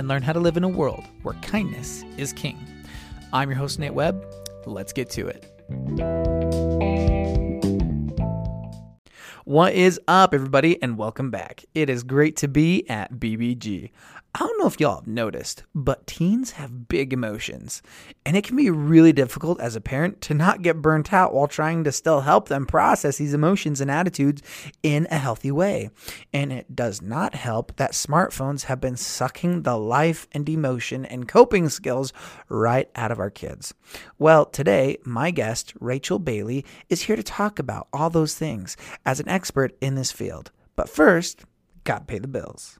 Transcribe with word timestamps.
and 0.00 0.08
learn 0.08 0.22
how 0.22 0.32
to 0.32 0.40
live 0.40 0.56
in 0.56 0.64
a 0.64 0.68
world 0.68 1.04
where 1.24 1.34
kindness 1.42 2.04
is 2.16 2.32
king. 2.32 2.58
I'm 3.34 3.50
your 3.50 3.58
host, 3.58 3.78
Nate 3.78 3.92
Webb. 3.92 4.24
Let's 4.64 4.94
get 4.94 5.10
to 5.10 5.28
it. 5.28 5.44
What 9.44 9.74
is 9.74 10.00
up, 10.08 10.32
everybody, 10.32 10.82
and 10.82 10.96
welcome 10.96 11.30
back. 11.30 11.66
It 11.74 11.90
is 11.90 12.02
great 12.02 12.36
to 12.36 12.48
be 12.48 12.88
at 12.88 13.12
BBG. 13.12 13.90
I 14.32 14.38
don't 14.38 14.60
know 14.60 14.68
if 14.68 14.78
y'all 14.78 15.00
have 15.00 15.08
noticed, 15.08 15.64
but 15.74 16.06
teens 16.06 16.52
have 16.52 16.86
big 16.86 17.12
emotions, 17.12 17.82
and 18.24 18.36
it 18.36 18.44
can 18.44 18.54
be 18.54 18.70
really 18.70 19.12
difficult 19.12 19.60
as 19.60 19.74
a 19.74 19.80
parent 19.80 20.20
to 20.22 20.34
not 20.34 20.62
get 20.62 20.80
burnt 20.80 21.12
out 21.12 21.34
while 21.34 21.48
trying 21.48 21.82
to 21.82 21.90
still 21.90 22.20
help 22.20 22.46
them 22.46 22.64
process 22.64 23.18
these 23.18 23.34
emotions 23.34 23.80
and 23.80 23.90
attitudes 23.90 24.40
in 24.84 25.08
a 25.10 25.18
healthy 25.18 25.50
way. 25.50 25.90
And 26.32 26.52
it 26.52 26.76
does 26.76 27.02
not 27.02 27.34
help 27.34 27.74
that 27.74 27.90
smartphones 27.90 28.64
have 28.64 28.80
been 28.80 28.96
sucking 28.96 29.62
the 29.62 29.76
life 29.76 30.28
and 30.30 30.48
emotion 30.48 31.04
and 31.04 31.26
coping 31.26 31.68
skills 31.68 32.12
right 32.48 32.88
out 32.94 33.10
of 33.10 33.18
our 33.18 33.30
kids. 33.30 33.74
Well, 34.16 34.44
today, 34.44 34.98
my 35.04 35.32
guest, 35.32 35.74
Rachel 35.80 36.20
Bailey, 36.20 36.64
is 36.88 37.02
here 37.02 37.16
to 37.16 37.24
talk 37.24 37.58
about 37.58 37.88
all 37.92 38.10
those 38.10 38.36
things 38.36 38.76
as 39.04 39.18
an 39.18 39.28
expert 39.28 39.76
in 39.80 39.96
this 39.96 40.12
field. 40.12 40.52
But 40.76 40.88
first, 40.88 41.44
gotta 41.82 42.04
pay 42.04 42.20
the 42.20 42.28
bills. 42.28 42.78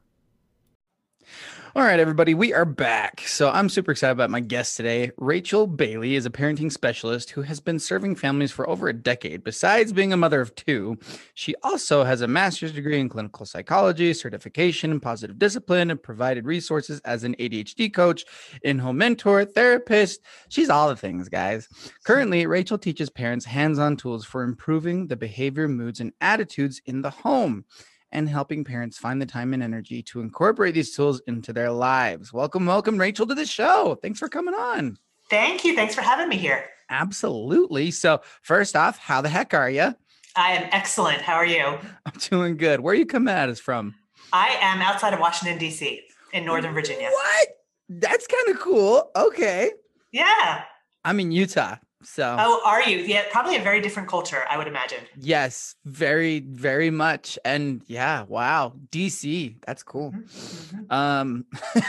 All 1.76 1.84
right, 1.84 2.00
everybody, 2.00 2.34
we 2.34 2.52
are 2.52 2.64
back. 2.64 3.22
So 3.28 3.48
I'm 3.48 3.68
super 3.68 3.92
excited 3.92 4.10
about 4.10 4.28
my 4.28 4.40
guest 4.40 4.76
today. 4.76 5.12
Rachel 5.18 5.68
Bailey 5.68 6.16
is 6.16 6.26
a 6.26 6.30
parenting 6.30 6.72
specialist 6.72 7.30
who 7.30 7.42
has 7.42 7.60
been 7.60 7.78
serving 7.78 8.16
families 8.16 8.50
for 8.50 8.68
over 8.68 8.88
a 8.88 8.92
decade. 8.92 9.44
Besides 9.44 9.92
being 9.92 10.12
a 10.12 10.16
mother 10.16 10.40
of 10.40 10.52
two, 10.56 10.98
she 11.34 11.54
also 11.62 12.02
has 12.02 12.22
a 12.22 12.26
master's 12.26 12.72
degree 12.72 12.98
in 12.98 13.08
clinical 13.08 13.46
psychology, 13.46 14.12
certification 14.14 14.90
in 14.90 14.98
positive 14.98 15.38
discipline, 15.38 15.92
and 15.92 16.02
provided 16.02 16.44
resources 16.44 17.00
as 17.04 17.22
an 17.22 17.36
ADHD 17.36 17.94
coach, 17.94 18.24
in 18.64 18.80
home 18.80 18.98
mentor, 18.98 19.44
therapist. 19.44 20.22
She's 20.48 20.70
all 20.70 20.88
the 20.88 20.96
things, 20.96 21.28
guys. 21.28 21.68
Currently, 22.02 22.46
Rachel 22.46 22.78
teaches 22.78 23.10
parents 23.10 23.44
hands 23.44 23.78
on 23.78 23.96
tools 23.96 24.24
for 24.24 24.42
improving 24.42 25.06
the 25.06 25.16
behavior, 25.16 25.68
moods, 25.68 26.00
and 26.00 26.12
attitudes 26.20 26.82
in 26.86 27.02
the 27.02 27.10
home 27.10 27.64
and 28.12 28.28
helping 28.28 28.64
parents 28.64 28.98
find 28.98 29.20
the 29.20 29.26
time 29.26 29.54
and 29.54 29.62
energy 29.62 30.02
to 30.02 30.20
incorporate 30.20 30.74
these 30.74 30.94
tools 30.94 31.20
into 31.26 31.52
their 31.52 31.70
lives. 31.70 32.32
Welcome, 32.32 32.66
welcome, 32.66 32.98
Rachel, 32.98 33.26
to 33.26 33.34
the 33.34 33.46
show. 33.46 33.98
Thanks 34.02 34.18
for 34.18 34.28
coming 34.28 34.54
on. 34.54 34.98
Thank 35.28 35.64
you. 35.64 35.74
Thanks 35.74 35.94
for 35.94 36.02
having 36.02 36.28
me 36.28 36.36
here. 36.36 36.64
Absolutely. 36.90 37.90
So, 37.92 38.20
first 38.42 38.74
off, 38.74 38.98
how 38.98 39.20
the 39.20 39.28
heck 39.28 39.54
are 39.54 39.70
you? 39.70 39.94
I 40.36 40.52
am 40.52 40.68
excellent. 40.72 41.22
How 41.22 41.34
are 41.34 41.46
you? 41.46 41.78
I'm 42.06 42.18
doing 42.18 42.56
good. 42.56 42.80
Where 42.80 42.92
are 42.92 42.96
you 42.96 43.06
coming 43.06 43.32
at 43.32 43.48
us 43.48 43.60
from? 43.60 43.94
I 44.32 44.56
am 44.60 44.80
outside 44.80 45.14
of 45.14 45.20
Washington, 45.20 45.58
D.C., 45.58 46.02
in 46.32 46.44
Northern 46.44 46.74
Virginia. 46.74 47.08
What? 47.10 47.48
That's 47.88 48.26
kind 48.26 48.48
of 48.48 48.60
cool. 48.60 49.10
Okay. 49.16 49.72
Yeah. 50.12 50.64
I'm 51.04 51.18
in 51.20 51.32
Utah. 51.32 51.76
So, 52.02 52.34
oh, 52.38 52.62
are 52.64 52.82
you? 52.82 52.98
Yeah, 52.98 53.24
probably 53.30 53.56
a 53.56 53.62
very 53.62 53.82
different 53.82 54.08
culture, 54.08 54.44
I 54.48 54.56
would 54.56 54.66
imagine. 54.66 55.00
Yes, 55.18 55.74
very, 55.84 56.40
very 56.40 56.90
much. 56.90 57.38
And 57.44 57.82
yeah, 57.88 58.22
wow, 58.22 58.72
DC, 58.90 59.56
that's 59.66 59.82
cool. 59.82 60.12
Mm-hmm. 60.12 60.92
Um, 60.92 61.44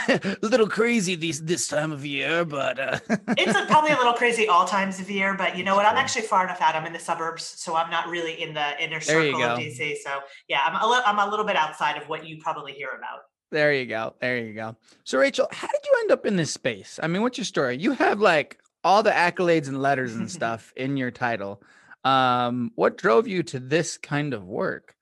a 0.08 0.36
little 0.42 0.68
crazy 0.68 1.14
this 1.14 1.40
this 1.40 1.66
time 1.66 1.92
of 1.92 2.04
year, 2.04 2.44
but 2.44 2.78
uh... 2.78 2.98
it's 3.38 3.56
a, 3.58 3.64
probably 3.66 3.92
a 3.92 3.96
little 3.96 4.12
crazy 4.12 4.48
all 4.48 4.66
times 4.66 5.00
of 5.00 5.10
year. 5.10 5.34
But 5.34 5.56
you 5.56 5.64
know 5.64 5.76
what? 5.76 5.86
I'm 5.86 5.96
actually 5.96 6.22
far 6.22 6.44
enough 6.44 6.60
out. 6.60 6.74
I'm 6.74 6.84
in 6.84 6.92
the 6.92 6.98
suburbs, 6.98 7.44
so 7.44 7.74
I'm 7.74 7.90
not 7.90 8.08
really 8.08 8.42
in 8.42 8.52
the 8.52 8.84
inner 8.84 9.00
circle 9.00 9.42
of 9.42 9.58
DC. 9.58 9.96
So 10.04 10.20
yeah, 10.46 10.60
I'm 10.66 10.74
a 10.74 10.86
little, 10.86 11.04
I'm 11.06 11.26
a 11.26 11.30
little 11.30 11.46
bit 11.46 11.56
outside 11.56 11.96
of 11.96 12.06
what 12.08 12.26
you 12.26 12.36
probably 12.38 12.72
hear 12.72 12.90
about. 12.90 13.20
There 13.52 13.74
you 13.74 13.84
go. 13.84 14.14
There 14.18 14.38
you 14.38 14.54
go. 14.54 14.76
So, 15.04 15.18
Rachel, 15.18 15.46
how 15.52 15.68
did 15.68 15.80
you 15.84 15.98
end 16.00 16.10
up 16.10 16.24
in 16.24 16.36
this 16.36 16.50
space? 16.50 16.98
I 17.02 17.06
mean, 17.06 17.20
what's 17.20 17.36
your 17.36 17.44
story? 17.44 17.76
You 17.76 17.92
have 17.92 18.18
like 18.18 18.58
all 18.84 19.02
the 19.02 19.10
accolades 19.10 19.68
and 19.68 19.80
letters 19.80 20.14
and 20.14 20.30
stuff 20.38 20.72
in 20.76 20.96
your 20.96 21.10
title. 21.10 21.62
Um, 22.04 22.72
what 22.74 22.98
drove 22.98 23.28
you 23.28 23.42
to 23.44 23.60
this 23.60 23.96
kind 23.96 24.34
of 24.34 24.44
work? 24.44 24.96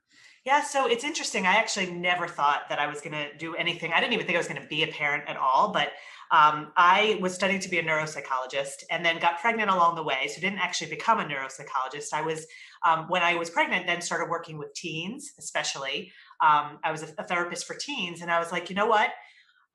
Yeah, 0.44 0.62
so 0.62 0.86
it's 0.86 1.04
interesting. 1.04 1.46
I 1.46 1.56
actually 1.56 1.90
never 1.90 2.26
thought 2.26 2.62
that 2.70 2.78
I 2.78 2.86
was 2.86 3.00
going 3.00 3.12
to 3.12 3.36
do 3.36 3.54
anything. 3.56 3.92
I 3.92 4.00
didn't 4.00 4.14
even 4.14 4.26
think 4.26 4.36
I 4.36 4.40
was 4.40 4.48
going 4.48 4.60
to 4.60 4.68
be 4.68 4.82
a 4.82 4.88
parent 4.88 5.24
at 5.28 5.36
all. 5.36 5.70
But 5.70 5.88
um, 6.30 6.72
I 6.76 7.18
was 7.20 7.34
studying 7.34 7.60
to 7.60 7.68
be 7.68 7.78
a 7.78 7.82
neuropsychologist 7.82 8.84
and 8.90 9.04
then 9.04 9.18
got 9.18 9.40
pregnant 9.40 9.70
along 9.70 9.96
the 9.96 10.02
way. 10.02 10.28
So 10.28 10.40
didn't 10.40 10.60
actually 10.60 10.90
become 10.90 11.20
a 11.20 11.24
neuropsychologist. 11.24 12.14
I 12.14 12.22
was, 12.22 12.46
um, 12.86 13.06
when 13.08 13.22
I 13.22 13.34
was 13.34 13.50
pregnant, 13.50 13.86
then 13.86 14.00
started 14.00 14.30
working 14.30 14.56
with 14.56 14.72
teens, 14.72 15.32
especially. 15.38 16.12
Um, 16.40 16.78
I 16.82 16.90
was 16.90 17.02
a, 17.02 17.08
a 17.18 17.24
therapist 17.24 17.66
for 17.66 17.74
teens. 17.74 18.22
And 18.22 18.30
I 18.30 18.38
was 18.38 18.50
like, 18.50 18.70
you 18.70 18.76
know 18.76 18.86
what? 18.86 19.10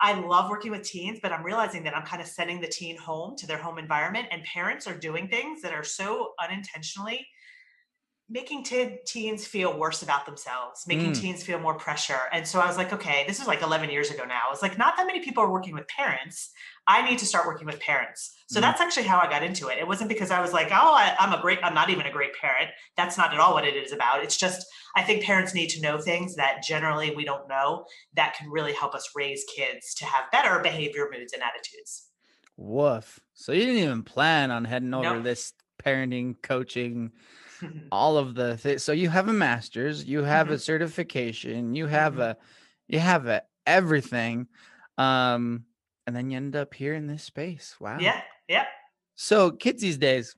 I 0.02 0.20
love 0.20 0.50
working 0.50 0.72
with 0.72 0.84
teens, 0.84 1.20
but 1.22 1.32
I'm 1.32 1.44
realizing 1.44 1.84
that 1.84 1.96
I'm 1.96 2.06
kind 2.06 2.22
of 2.22 2.28
sending 2.28 2.60
the 2.60 2.68
teen 2.68 2.98
home 2.98 3.36
to 3.38 3.48
their 3.48 3.58
home 3.58 3.78
environment, 3.78 4.28
and 4.32 4.44
parents 4.44 4.88
are 4.88 4.98
doing 4.98 5.28
things 5.28 5.62
that 5.62 5.74
are 5.74 5.84
so 5.84 6.34
unintentionally 6.40 7.26
making 8.28 8.64
t- 8.64 8.98
teens 9.06 9.46
feel 9.46 9.78
worse 9.78 10.02
about 10.02 10.26
themselves, 10.26 10.86
making 10.88 11.12
mm. 11.12 11.22
teens 11.22 11.44
feel 11.44 11.60
more 11.60 11.76
pressure. 11.76 12.22
And 12.32 12.48
so 12.48 12.60
I 12.60 12.66
was 12.66 12.76
like, 12.76 12.92
okay, 12.92 13.24
this 13.28 13.40
is 13.40 13.46
like 13.46 13.62
11 13.62 13.92
years 13.92 14.10
ago 14.10 14.24
now. 14.26 14.46
It's 14.52 14.64
like 14.64 14.80
not 14.80 14.98
that 14.98 15.06
many 15.06 15.20
people 15.20 15.44
are 15.44 15.52
working 15.52 15.76
with 15.76 15.88
parents. 15.88 16.50
I 16.88 17.08
need 17.08 17.20
to 17.20 17.26
start 17.26 17.46
working 17.46 17.68
with 17.68 17.80
parents. 17.80 18.36
So 18.48 18.58
mm. 18.58 18.64
that's 18.64 18.82
actually 18.82 19.04
how 19.04 19.20
I 19.20 19.30
got 19.30 19.44
into 19.44 19.68
it. 19.68 19.78
It 19.78 19.88
wasn't 19.88 20.10
because 20.10 20.32
I 20.32 20.42
was 20.42 20.54
like, 20.54 20.70
oh, 20.72 20.94
I, 20.94 21.16
I'm 21.20 21.34
a 21.34 21.42
great, 21.42 21.60
I'm 21.62 21.76
not 21.76 21.92
even 21.92 22.08
a 22.08 22.12
great 22.12 22.34
parent. 22.40 22.72
That's 22.98 23.16
not 23.16 23.32
at 23.32 23.40
all 23.40 23.54
what 23.54 23.66
it 23.66 23.76
is 23.76 23.92
about. 23.92 24.24
It's 24.24 24.38
just, 24.38 24.66
I 24.96 25.04
think 25.04 25.24
parents 25.24 25.54
need 25.54 25.70
to 25.70 25.82
know 25.82 26.00
things 26.00 26.36
that 26.36 26.64
generally 26.64 27.16
we 27.16 27.26
don't 27.26 27.48
know 27.48 27.86
that 28.16 28.36
can 28.36 28.50
really 28.50 28.74
help 28.74 28.96
us 28.96 29.12
raise 29.16 29.46
kids 29.56 29.94
to 29.96 30.06
have 30.06 30.32
better 30.32 30.60
behavior, 30.62 31.08
moods, 31.12 31.34
and 31.34 31.44
attitudes. 31.44 32.08
Woof. 32.58 33.20
So 33.36 33.52
you 33.52 33.62
didn't 33.62 33.84
even 33.84 34.04
plan 34.04 34.50
on 34.50 34.66
heading 34.66 34.94
over 34.96 35.16
nope. 35.16 35.24
this 35.24 35.54
parenting, 35.84 36.42
coaching, 36.42 37.12
all 37.92 38.18
of 38.18 38.36
the 38.36 38.58
things. 38.58 38.84
So 38.84 38.92
you 38.92 39.10
have 39.10 39.28
a 39.28 39.34
master's, 39.34 40.04
you 40.04 40.24
have 40.24 40.48
mm-hmm. 40.48 40.56
a 40.56 40.60
certification, 40.60 41.76
you 41.76 41.88
have 41.88 42.14
mm-hmm. 42.14 42.22
a, 42.22 42.38
you 42.88 43.00
have 43.00 43.28
a 43.28 43.44
everything, 43.66 44.48
um, 44.98 45.66
and 46.08 46.16
then 46.16 46.30
you 46.30 46.38
end 46.38 46.56
up 46.56 46.74
here 46.74 46.94
in 46.94 47.08
this 47.08 47.24
space. 47.24 47.76
Wow. 47.80 47.98
Yeah. 48.00 48.22
Yeah. 48.48 48.66
So 49.16 49.52
kids 49.52 49.82
these 49.82 49.98
days 49.98 50.36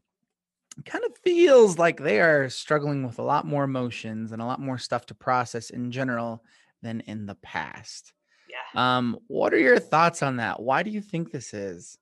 kind 0.85 1.03
of 1.03 1.11
feels 1.23 1.78
like 1.78 2.00
they 2.00 2.22
are 2.22 2.50
struggling 2.50 3.05
with 3.05 3.19
a 3.19 3.23
lot 3.23 3.45
more 3.45 3.63
emotions 3.63 4.31
and 4.31 4.41
a 4.41 4.45
lot 4.45 4.59
more 4.59 4.78
stuff 4.78 5.05
to 5.07 5.16
process 5.16 5.69
in 5.69 5.91
general 5.91 6.44
than 6.81 7.01
in 7.01 7.25
the 7.25 7.35
past. 7.35 8.13
Yeah. 8.49 8.97
Um, 8.97 9.17
what 9.28 9.53
are 9.53 9.59
your 9.59 9.79
thoughts 9.79 10.22
on 10.23 10.38
that? 10.38 10.61
Why 10.61 10.84
do 10.84 10.91
you 10.91 11.01
think 11.01 11.31
this 11.31 11.53
is? 11.53 11.97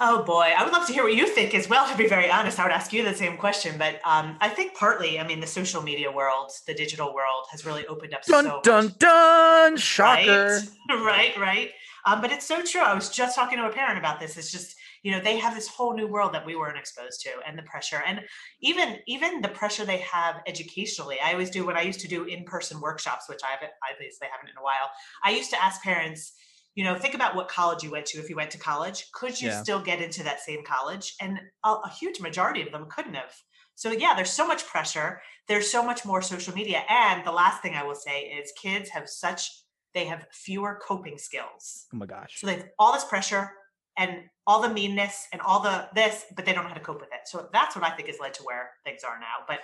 Oh 0.00 0.24
boy, 0.24 0.52
I 0.56 0.64
would 0.64 0.72
love 0.72 0.88
to 0.88 0.92
hear 0.92 1.04
what 1.04 1.14
you 1.14 1.28
think 1.28 1.54
as 1.54 1.68
well. 1.68 1.88
To 1.88 1.96
be 1.96 2.08
very 2.08 2.28
honest, 2.28 2.58
I 2.58 2.64
would 2.64 2.72
ask 2.72 2.92
you 2.92 3.04
the 3.04 3.14
same 3.14 3.36
question, 3.36 3.76
but 3.78 4.00
um, 4.04 4.36
I 4.40 4.48
think 4.48 4.74
partly, 4.74 5.20
I 5.20 5.26
mean, 5.26 5.38
the 5.38 5.46
social 5.46 5.82
media 5.82 6.10
world, 6.10 6.50
the 6.66 6.74
digital 6.74 7.14
world, 7.14 7.46
has 7.52 7.64
really 7.64 7.86
opened 7.86 8.12
up. 8.12 8.24
Dun 8.24 8.44
so 8.44 8.60
dun 8.64 8.84
much. 8.86 8.98
dun! 8.98 9.76
Shocker! 9.76 10.60
Right, 10.88 11.04
right, 11.04 11.38
right. 11.38 11.70
Um, 12.06 12.20
but 12.20 12.32
it's 12.32 12.44
so 12.44 12.60
true. 12.62 12.80
I 12.80 12.92
was 12.92 13.08
just 13.08 13.36
talking 13.36 13.56
to 13.58 13.66
a 13.66 13.72
parent 13.72 13.96
about 13.96 14.18
this. 14.18 14.36
It's 14.36 14.50
just 14.50 14.74
you 15.04 15.12
know 15.12 15.20
they 15.20 15.38
have 15.38 15.54
this 15.54 15.68
whole 15.68 15.94
new 15.94 16.08
world 16.08 16.34
that 16.34 16.44
we 16.44 16.56
weren't 16.56 16.76
exposed 16.76 17.20
to, 17.20 17.30
and 17.46 17.56
the 17.56 17.62
pressure, 17.62 18.02
and 18.04 18.20
even 18.62 18.96
even 19.06 19.42
the 19.42 19.48
pressure 19.48 19.84
they 19.84 19.98
have 19.98 20.42
educationally. 20.48 21.18
I 21.24 21.32
always 21.34 21.50
do 21.50 21.64
when 21.64 21.76
I 21.76 21.82
used 21.82 22.00
to 22.00 22.08
do 22.08 22.24
in 22.24 22.42
person 22.42 22.80
workshops, 22.80 23.28
which 23.28 23.40
I 23.44 23.52
haven't 23.52 23.70
obviously 23.88 24.26
haven't 24.28 24.50
in 24.50 24.56
a 24.58 24.62
while. 24.64 24.90
I 25.22 25.30
used 25.30 25.50
to 25.50 25.62
ask 25.62 25.80
parents 25.84 26.32
you 26.74 26.84
know 26.84 26.96
think 26.96 27.14
about 27.14 27.36
what 27.36 27.48
college 27.48 27.82
you 27.82 27.90
went 27.90 28.06
to 28.06 28.18
if 28.18 28.28
you 28.28 28.36
went 28.36 28.50
to 28.52 28.58
college. 28.58 29.10
Could 29.12 29.40
you 29.40 29.48
yeah. 29.48 29.62
still 29.62 29.80
get 29.80 30.00
into 30.00 30.22
that 30.24 30.40
same 30.40 30.64
college? 30.64 31.14
And 31.20 31.40
a, 31.64 31.68
a, 31.68 31.90
huge 31.90 32.20
majority 32.20 32.62
of 32.62 32.72
them 32.72 32.86
couldn't 32.88 33.14
have. 33.14 33.34
So 33.74 33.90
yeah 33.92 34.14
there's 34.14 34.30
so 34.30 34.46
much 34.46 34.66
pressure. 34.66 35.20
There's 35.48 35.70
so 35.70 35.84
much 35.84 36.04
more 36.04 36.22
social 36.22 36.54
media. 36.54 36.82
And 36.88 37.24
the 37.24 37.32
last 37.32 37.62
thing 37.62 37.74
i 37.74 37.84
will 37.84 37.94
say 37.94 38.22
is 38.22 38.52
kids 38.60 38.90
have 38.90 39.08
such 39.08 39.50
they 39.94 40.06
have 40.06 40.26
fewer 40.32 40.80
coping 40.86 41.18
skills. 41.18 41.86
Oh 41.94 41.98
my 41.98 42.06
gosh. 42.06 42.40
So 42.40 42.46
they 42.46 42.54
have 42.54 42.68
all 42.78 42.92
this 42.92 43.04
pressure 43.04 43.52
and 43.96 44.24
all 44.46 44.60
the 44.60 44.68
meanness 44.68 45.28
and 45.32 45.40
all 45.40 45.60
the 45.60 45.88
this 45.94 46.24
but 46.34 46.44
they 46.44 46.52
don't 46.52 46.64
know 46.64 46.70
how 46.70 46.74
to 46.74 46.80
cope 46.80 47.00
with 47.00 47.12
it. 47.12 47.26
So 47.26 47.48
that's 47.52 47.76
what 47.76 47.84
i 47.84 47.90
think 47.90 48.08
has 48.08 48.18
led 48.20 48.34
to 48.34 48.42
where 48.42 48.70
things 48.84 49.04
are 49.04 49.18
now. 49.20 49.44
But 49.46 49.60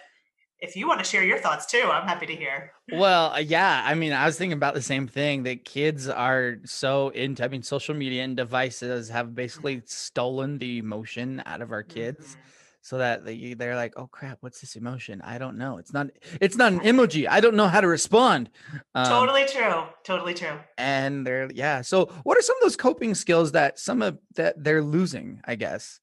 if 0.61 0.77
you 0.77 0.87
want 0.87 0.99
to 1.01 1.05
share 1.05 1.25
your 1.25 1.39
thoughts 1.39 1.67
too, 1.67 1.89
I'm 1.91 2.07
happy 2.07 2.27
to 2.27 2.35
hear. 2.35 2.73
Well, 2.93 3.33
uh, 3.33 3.39
yeah. 3.39 3.83
I 3.85 3.95
mean, 3.95 4.13
I 4.13 4.27
was 4.27 4.37
thinking 4.37 4.57
about 4.57 4.75
the 4.75 4.83
same 4.83 5.07
thing 5.09 5.45
that 5.45 5.65
kids 5.65 6.09
are 6.09 6.59
so 6.65 7.09
into, 7.11 7.45
I 7.45 7.49
mean, 7.49 7.63
social 7.63 7.95
media 7.95 8.25
and 8.25 8.37
devices 8.37 9.09
have 9.09 9.35
basically 9.35 9.77
mm-hmm. 9.77 9.87
stolen 9.87 10.59
the 10.59 10.79
emotion 10.79 11.43
out 11.47 11.63
of 11.63 11.73
our 11.73 11.83
kids. 11.83 12.33
Mm-hmm. 12.33 12.41
So 12.83 12.97
that 12.97 13.27
they, 13.27 13.53
they're 13.53 13.77
like, 13.77 13.93
oh 13.99 14.07
crap, 14.07 14.39
what's 14.41 14.63
this 14.63 14.75
emotion? 14.75 15.21
I 15.23 15.37
don't 15.37 15.59
know. 15.59 15.77
It's 15.77 15.93
not. 15.93 16.07
It's 16.41 16.57
not 16.57 16.73
an 16.73 16.81
emoji. 16.81 17.29
I 17.29 17.41
don't 17.41 17.55
know 17.55 17.69
how 17.69 17.83
to 17.83 17.87
respond. 17.87 18.49
Um, 18.95 19.07
totally 19.07 19.45
true. 19.45 19.83
Totally 20.03 20.33
true. 20.33 20.59
And 20.79 21.27
they're 21.27 21.51
yeah. 21.53 21.83
So, 21.83 22.07
what 22.23 22.39
are 22.39 22.43
some 22.43 22.57
of 22.57 22.63
those 22.63 22.77
coping 22.77 23.15
skills 23.15 23.53
that 23.53 23.79
some 23.79 24.01
of 24.01 24.19
that 24.37 24.65
they're 24.65 24.83
losing? 24.83 25.43
I 25.45 25.57
guess. 25.57 26.01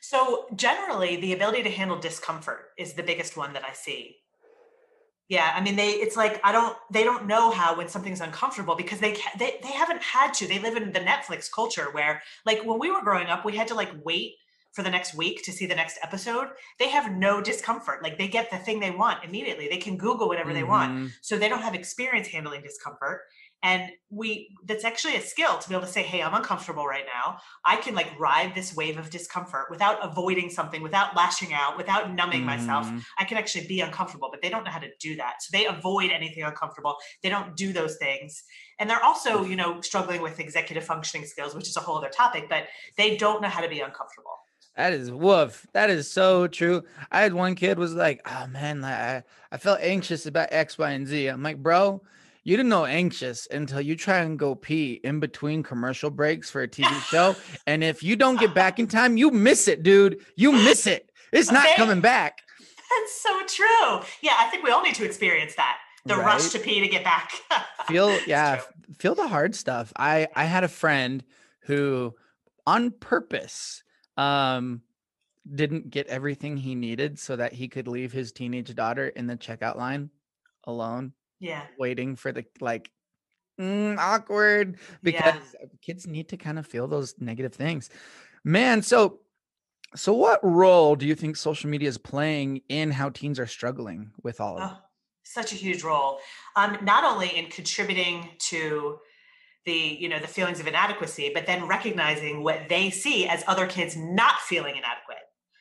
So 0.00 0.46
generally, 0.54 1.16
the 1.16 1.32
ability 1.32 1.62
to 1.64 1.70
handle 1.70 1.98
discomfort 1.98 2.66
is 2.78 2.94
the 2.94 3.02
biggest 3.02 3.36
one 3.36 3.52
that 3.54 3.64
I 3.64 3.72
see. 3.72 4.16
Yeah, 5.28 5.52
I 5.54 5.60
mean, 5.60 5.74
they 5.74 5.90
it's 5.90 6.16
like 6.16 6.40
I 6.44 6.52
don't 6.52 6.76
they 6.90 7.02
don't 7.02 7.26
know 7.26 7.50
how 7.50 7.76
when 7.76 7.88
something's 7.88 8.20
uncomfortable 8.20 8.76
because 8.76 9.00
they 9.00 9.16
they 9.38 9.58
they 9.62 9.72
haven't 9.72 10.02
had 10.02 10.32
to. 10.34 10.46
They 10.46 10.60
live 10.60 10.76
in 10.76 10.92
the 10.92 11.00
Netflix 11.00 11.50
culture 11.50 11.88
where 11.90 12.22
like 12.44 12.64
when 12.64 12.78
we 12.78 12.92
were 12.92 13.02
growing 13.02 13.26
up, 13.26 13.44
we 13.44 13.56
had 13.56 13.66
to 13.68 13.74
like 13.74 13.90
wait 14.04 14.34
for 14.72 14.82
the 14.82 14.90
next 14.90 15.14
week 15.14 15.42
to 15.42 15.52
see 15.52 15.66
the 15.66 15.74
next 15.74 15.98
episode. 16.02 16.48
They 16.78 16.90
have 16.90 17.10
no 17.10 17.40
discomfort. 17.40 18.02
Like 18.02 18.18
they 18.18 18.28
get 18.28 18.50
the 18.50 18.58
thing 18.58 18.78
they 18.78 18.90
want 18.90 19.24
immediately. 19.24 19.68
They 19.68 19.78
can 19.78 19.96
Google 19.96 20.28
whatever 20.28 20.50
mm-hmm. 20.50 20.58
they 20.58 20.64
want. 20.64 20.92
Mm-hmm. 20.92 21.06
So 21.22 21.38
they 21.38 21.48
don't 21.48 21.62
have 21.62 21.74
experience 21.74 22.28
handling 22.28 22.62
discomfort 22.62 23.22
and 23.66 23.90
we 24.10 24.56
that's 24.64 24.84
actually 24.84 25.16
a 25.16 25.20
skill 25.20 25.58
to 25.58 25.68
be 25.68 25.74
able 25.74 25.84
to 25.84 25.92
say 25.92 26.02
hey 26.02 26.22
i'm 26.22 26.34
uncomfortable 26.34 26.86
right 26.86 27.04
now 27.12 27.36
i 27.64 27.74
can 27.76 27.94
like 27.96 28.08
ride 28.18 28.54
this 28.54 28.74
wave 28.76 28.96
of 28.96 29.10
discomfort 29.10 29.66
without 29.70 29.98
avoiding 30.04 30.48
something 30.48 30.82
without 30.82 31.16
lashing 31.16 31.52
out 31.52 31.76
without 31.76 32.14
numbing 32.14 32.42
mm. 32.42 32.46
myself 32.46 32.88
i 33.18 33.24
can 33.24 33.36
actually 33.36 33.66
be 33.66 33.80
uncomfortable 33.80 34.28
but 34.30 34.40
they 34.40 34.48
don't 34.48 34.64
know 34.64 34.70
how 34.70 34.78
to 34.78 34.88
do 35.00 35.16
that 35.16 35.34
so 35.40 35.48
they 35.56 35.66
avoid 35.66 36.10
anything 36.12 36.44
uncomfortable 36.44 36.96
they 37.24 37.28
don't 37.28 37.56
do 37.56 37.72
those 37.72 37.96
things 37.96 38.44
and 38.78 38.88
they're 38.88 39.04
also 39.04 39.44
you 39.44 39.56
know 39.56 39.80
struggling 39.80 40.22
with 40.22 40.38
executive 40.38 40.84
functioning 40.84 41.26
skills 41.26 41.52
which 41.54 41.68
is 41.68 41.76
a 41.76 41.80
whole 41.80 41.98
other 41.98 42.08
topic 42.08 42.48
but 42.48 42.64
they 42.96 43.16
don't 43.16 43.42
know 43.42 43.48
how 43.48 43.60
to 43.60 43.68
be 43.68 43.80
uncomfortable 43.80 44.38
that 44.76 44.92
is 44.92 45.10
woof. 45.10 45.66
That 45.72 45.88
is 45.88 46.10
so 46.10 46.48
true. 46.48 46.82
I 47.10 47.22
had 47.22 47.32
one 47.32 47.54
kid 47.54 47.78
was 47.78 47.94
like, 47.94 48.20
"Oh 48.26 48.46
man, 48.46 48.84
I 48.84 49.22
I 49.50 49.56
felt 49.56 49.80
anxious 49.80 50.26
about 50.26 50.48
X, 50.52 50.76
Y, 50.76 50.90
and 50.90 51.06
Z." 51.06 51.28
I'm 51.28 51.42
like, 51.42 51.62
"Bro, 51.62 52.02
you 52.46 52.56
didn't 52.56 52.70
know 52.70 52.84
anxious 52.84 53.48
until 53.50 53.80
you 53.80 53.96
try 53.96 54.18
and 54.18 54.38
go 54.38 54.54
pee 54.54 55.00
in 55.02 55.18
between 55.18 55.64
commercial 55.64 56.10
breaks 56.10 56.48
for 56.48 56.62
a 56.62 56.68
TV 56.68 56.88
show. 57.10 57.34
and 57.66 57.82
if 57.82 58.04
you 58.04 58.14
don't 58.14 58.38
get 58.38 58.54
back 58.54 58.78
in 58.78 58.86
time, 58.86 59.16
you 59.16 59.32
miss 59.32 59.66
it, 59.66 59.82
dude. 59.82 60.24
You 60.36 60.52
miss 60.52 60.86
it. 60.86 61.10
It's 61.32 61.50
not 61.50 61.66
okay. 61.66 61.74
coming 61.74 62.00
back. 62.00 62.42
That's 62.68 63.20
so 63.20 63.36
true. 63.48 64.06
Yeah, 64.22 64.36
I 64.38 64.46
think 64.48 64.62
we 64.62 64.70
all 64.70 64.80
need 64.80 64.94
to 64.94 65.04
experience 65.04 65.56
that. 65.56 65.78
The 66.04 66.14
right? 66.14 66.24
rush 66.24 66.50
to 66.50 66.60
pee 66.60 66.80
to 66.80 66.86
get 66.86 67.02
back. 67.02 67.32
feel 67.88 68.16
yeah, 68.28 68.60
feel 68.96 69.16
the 69.16 69.26
hard 69.26 69.56
stuff. 69.56 69.92
I 69.96 70.28
I 70.36 70.44
had 70.44 70.62
a 70.62 70.68
friend 70.68 71.24
who 71.62 72.14
on 72.64 72.92
purpose 72.92 73.82
um 74.16 74.82
didn't 75.52 75.90
get 75.90 76.06
everything 76.06 76.56
he 76.56 76.76
needed 76.76 77.18
so 77.18 77.34
that 77.34 77.54
he 77.54 77.66
could 77.66 77.88
leave 77.88 78.12
his 78.12 78.30
teenage 78.30 78.72
daughter 78.76 79.08
in 79.08 79.26
the 79.26 79.36
checkout 79.36 79.74
line 79.74 80.10
alone 80.62 81.12
yeah. 81.40 81.62
waiting 81.78 82.16
for 82.16 82.32
the 82.32 82.44
like 82.60 82.90
mm, 83.60 83.96
awkward 83.98 84.78
because 85.02 85.34
yeah. 85.60 85.66
kids 85.82 86.06
need 86.06 86.28
to 86.28 86.36
kind 86.36 86.58
of 86.58 86.66
feel 86.66 86.86
those 86.86 87.14
negative 87.18 87.54
things. 87.54 87.90
Man 88.44 88.82
so 88.82 89.20
so 89.94 90.12
what 90.12 90.40
role 90.42 90.96
do 90.96 91.06
you 91.06 91.14
think 91.14 91.36
social 91.36 91.70
media 91.70 91.88
is 91.88 91.98
playing 91.98 92.62
in 92.68 92.90
how 92.90 93.08
teens 93.10 93.38
are 93.38 93.46
struggling 93.46 94.10
with 94.22 94.40
all 94.40 94.58
of 94.58 94.62
oh, 94.62 94.74
it? 94.74 94.78
such 95.22 95.52
a 95.52 95.56
huge 95.56 95.82
role. 95.82 96.18
Um, 96.54 96.78
not 96.82 97.04
only 97.04 97.28
in 97.28 97.46
contributing 97.46 98.28
to 98.50 98.98
the 99.64 99.72
you 99.72 100.08
know 100.08 100.20
the 100.20 100.28
feelings 100.28 100.60
of 100.60 100.66
inadequacy 100.68 101.32
but 101.34 101.44
then 101.44 101.66
recognizing 101.66 102.44
what 102.44 102.60
they 102.68 102.88
see 102.88 103.26
as 103.26 103.42
other 103.48 103.66
kids 103.66 103.96
not 103.96 104.38
feeling 104.40 104.76
inadequate. 104.76 105.16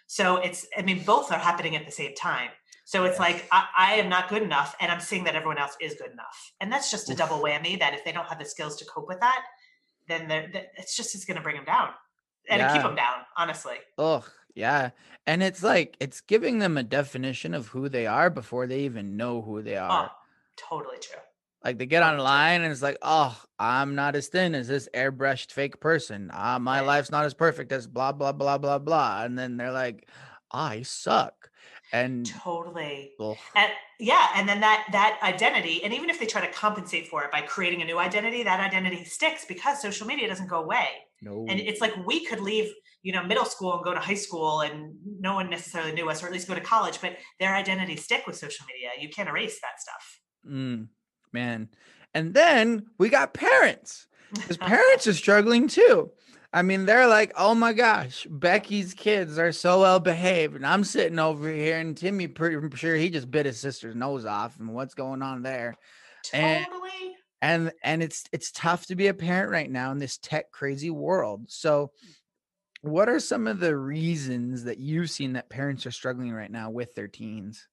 So 0.07 0.37
it's 0.37 0.67
i 0.77 0.81
mean 0.81 1.03
both 1.03 1.31
are 1.31 1.39
happening 1.39 1.75
at 1.75 1.85
the 1.85 1.91
same 1.91 2.13
time 2.13 2.49
so 2.85 3.03
it's 3.03 3.17
like 3.17 3.47
I, 3.51 3.65
I, 3.75 3.93
am 3.95 4.09
not 4.09 4.29
good 4.29 4.43
enough, 4.43 4.75
and 4.79 4.91
I'm 4.91 4.99
seeing 4.99 5.23
that 5.23 5.35
everyone 5.35 5.57
else 5.57 5.75
is 5.81 5.95
good 5.95 6.11
enough, 6.11 6.53
and 6.61 6.71
that's 6.71 6.91
just 6.91 7.09
a 7.09 7.15
double 7.15 7.39
whammy. 7.39 7.79
That 7.79 7.95
if 7.95 8.05
they 8.05 8.11
don't 8.11 8.27
have 8.27 8.37
the 8.37 8.45
skills 8.45 8.77
to 8.77 8.85
cope 8.85 9.07
with 9.07 9.19
that, 9.21 9.43
then 10.07 10.29
it's 10.77 10.95
just 10.95 11.15
it's 11.15 11.25
going 11.25 11.37
to 11.37 11.41
bring 11.41 11.55
them 11.55 11.65
down 11.65 11.89
and 12.47 12.59
yeah. 12.59 12.71
keep 12.71 12.83
them 12.83 12.95
down. 12.95 13.21
Honestly. 13.35 13.77
Oh 13.97 14.23
yeah, 14.53 14.91
and 15.25 15.41
it's 15.41 15.63
like 15.63 15.97
it's 15.99 16.21
giving 16.21 16.59
them 16.59 16.77
a 16.77 16.83
definition 16.83 17.55
of 17.55 17.69
who 17.69 17.89
they 17.89 18.05
are 18.05 18.29
before 18.29 18.67
they 18.67 18.81
even 18.81 19.17
know 19.17 19.41
who 19.41 19.63
they 19.63 19.77
are. 19.77 20.11
Oh, 20.11 20.15
totally 20.55 20.97
true. 21.01 21.19
Like 21.63 21.79
they 21.79 21.87
get 21.87 22.03
online 22.03 22.61
and 22.61 22.71
it's 22.71 22.83
like, 22.83 22.99
oh, 23.01 23.35
I'm 23.57 23.95
not 23.95 24.15
as 24.15 24.27
thin 24.27 24.53
as 24.53 24.67
this 24.67 24.87
airbrushed 24.93 25.51
fake 25.51 25.79
person. 25.79 26.29
Uh, 26.31 26.59
my 26.59 26.81
right. 26.81 26.85
life's 26.85 27.09
not 27.09 27.25
as 27.25 27.33
perfect 27.33 27.71
as 27.71 27.87
blah 27.87 28.11
blah 28.11 28.31
blah 28.31 28.59
blah 28.59 28.77
blah. 28.77 29.23
And 29.23 29.39
then 29.39 29.57
they're 29.57 29.71
like, 29.71 30.07
I 30.51 30.83
suck 30.83 31.49
and 31.95 32.25
totally. 32.25 33.13
And 33.55 33.71
yeah 33.99 34.27
and 34.35 34.47
then 34.49 34.59
that 34.59 34.87
that 34.91 35.19
identity 35.23 35.83
and 35.83 35.93
even 35.93 36.09
if 36.09 36.19
they 36.19 36.25
try 36.25 36.45
to 36.45 36.51
compensate 36.51 37.07
for 37.07 37.23
it 37.23 37.31
by 37.31 37.41
creating 37.41 37.81
a 37.81 37.85
new 37.85 37.97
identity 37.97 38.43
that 38.43 38.59
identity 38.59 39.05
sticks 39.05 39.45
because 39.45 39.81
social 39.81 40.05
media 40.05 40.27
doesn't 40.27 40.47
go 40.47 40.61
away. 40.61 40.87
No. 41.21 41.45
and 41.49 41.59
it's 41.59 41.79
like 41.79 41.93
we 42.05 42.25
could 42.25 42.41
leave 42.41 42.71
you 43.01 43.13
know 43.13 43.23
middle 43.23 43.45
school 43.45 43.73
and 43.75 43.83
go 43.83 43.93
to 43.93 43.99
high 43.99 44.15
school 44.15 44.61
and 44.61 44.93
no 45.19 45.33
one 45.33 45.49
necessarily 45.49 45.93
knew 45.93 46.09
us 46.09 46.21
or 46.21 46.27
at 46.27 46.33
least 46.33 46.47
go 46.47 46.53
to 46.53 46.61
college 46.61 46.99
but 47.01 47.17
their 47.39 47.55
identities 47.55 48.03
stick 48.03 48.27
with 48.27 48.35
social 48.35 48.65
media. 48.67 48.89
You 48.99 49.09
can't 49.09 49.29
erase 49.29 49.59
that 49.61 49.79
stuff. 49.79 50.19
Mm, 50.47 50.89
man. 51.31 51.69
And 52.13 52.33
then 52.33 52.87
we 52.97 53.09
got 53.09 53.33
parents 53.33 54.07
because 54.33 54.57
parents 54.73 55.07
are 55.07 55.13
struggling 55.13 55.67
too 55.67 56.11
I 56.55 56.61
mean, 56.61 56.85
they're 56.85 57.05
like, 57.05 57.33
oh 57.35 57.53
my 57.53 57.73
gosh, 57.73 58.25
Becky's 58.29 58.93
kids 58.93 59.37
are 59.37 59.51
so 59.51 59.81
well 59.81 59.99
behaved. 59.99 60.55
And 60.55 60.65
I'm 60.65 60.85
sitting 60.85 61.19
over 61.19 61.49
here, 61.49 61.77
and 61.79 61.97
Timmy, 61.97 62.29
pretty 62.29 62.77
sure 62.77 62.95
he 62.95 63.09
just 63.09 63.29
bit 63.29 63.45
his 63.45 63.59
sister's 63.59 63.93
nose 63.93 64.23
off. 64.25 64.57
And 64.57 64.73
what's 64.73 64.93
going 64.93 65.21
on 65.21 65.43
there? 65.43 65.75
Totally. 66.23 66.63
And, 67.41 67.67
and 67.67 67.71
and 67.83 68.03
it's 68.03 68.23
it's 68.31 68.53
tough 68.53 68.85
to 68.85 68.95
be 68.95 69.07
a 69.07 69.13
parent 69.13 69.51
right 69.51 69.69
now 69.69 69.91
in 69.91 69.99
this 69.99 70.17
tech 70.17 70.49
crazy 70.49 70.89
world. 70.89 71.41
So, 71.49 71.91
what 72.79 73.09
are 73.09 73.19
some 73.19 73.47
of 73.47 73.59
the 73.59 73.75
reasons 73.75 74.63
that 74.63 74.79
you've 74.79 75.11
seen 75.11 75.33
that 75.33 75.49
parents 75.49 75.85
are 75.85 75.91
struggling 75.91 76.31
right 76.31 76.49
now 76.49 76.69
with 76.69 76.95
their 76.95 77.09
teens? 77.09 77.67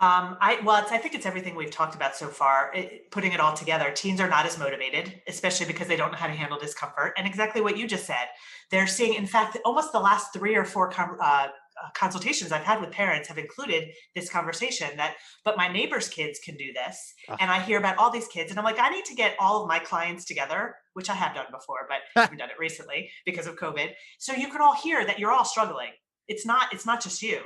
Um, 0.00 0.36
I 0.40 0.60
well, 0.64 0.86
I 0.90 0.98
think 0.98 1.16
it's 1.16 1.26
everything 1.26 1.56
we've 1.56 1.72
talked 1.72 1.96
about 1.96 2.14
so 2.14 2.28
far. 2.28 2.70
It, 2.72 3.10
putting 3.10 3.32
it 3.32 3.40
all 3.40 3.52
together, 3.54 3.90
teens 3.90 4.20
are 4.20 4.28
not 4.28 4.46
as 4.46 4.56
motivated, 4.56 5.20
especially 5.26 5.66
because 5.66 5.88
they 5.88 5.96
don't 5.96 6.12
know 6.12 6.18
how 6.18 6.28
to 6.28 6.32
handle 6.32 6.56
discomfort. 6.56 7.14
And 7.18 7.26
exactly 7.26 7.60
what 7.60 7.76
you 7.76 7.88
just 7.88 8.06
said, 8.06 8.28
they're 8.70 8.86
seeing. 8.86 9.14
In 9.14 9.26
fact, 9.26 9.58
almost 9.64 9.90
the 9.90 9.98
last 9.98 10.32
three 10.32 10.54
or 10.54 10.64
four 10.64 10.88
com- 10.88 11.16
uh, 11.20 11.48
uh, 11.48 11.88
consultations 11.94 12.52
I've 12.52 12.62
had 12.62 12.80
with 12.80 12.92
parents 12.92 13.26
have 13.26 13.38
included 13.38 13.88
this 14.14 14.30
conversation. 14.30 14.88
That, 14.98 15.16
but 15.44 15.56
my 15.56 15.66
neighbor's 15.66 16.08
kids 16.08 16.38
can 16.44 16.56
do 16.56 16.72
this, 16.72 17.14
uh. 17.28 17.36
and 17.40 17.50
I 17.50 17.60
hear 17.60 17.78
about 17.78 17.98
all 17.98 18.12
these 18.12 18.28
kids, 18.28 18.50
and 18.50 18.58
I'm 18.58 18.64
like, 18.64 18.78
I 18.78 18.90
need 18.90 19.04
to 19.06 19.16
get 19.16 19.34
all 19.40 19.62
of 19.62 19.68
my 19.68 19.80
clients 19.80 20.24
together, 20.24 20.76
which 20.92 21.10
I 21.10 21.14
have 21.14 21.34
done 21.34 21.46
before, 21.50 21.88
but 21.88 21.98
I 22.14 22.20
haven't 22.22 22.38
done 22.38 22.50
it 22.50 22.58
recently 22.60 23.10
because 23.26 23.48
of 23.48 23.56
COVID. 23.56 23.90
So 24.20 24.32
you 24.32 24.46
can 24.46 24.60
all 24.60 24.76
hear 24.76 25.04
that 25.04 25.18
you're 25.18 25.32
all 25.32 25.44
struggling. 25.44 25.90
It's 26.28 26.46
not. 26.46 26.72
It's 26.72 26.86
not 26.86 27.02
just 27.02 27.20
you 27.20 27.40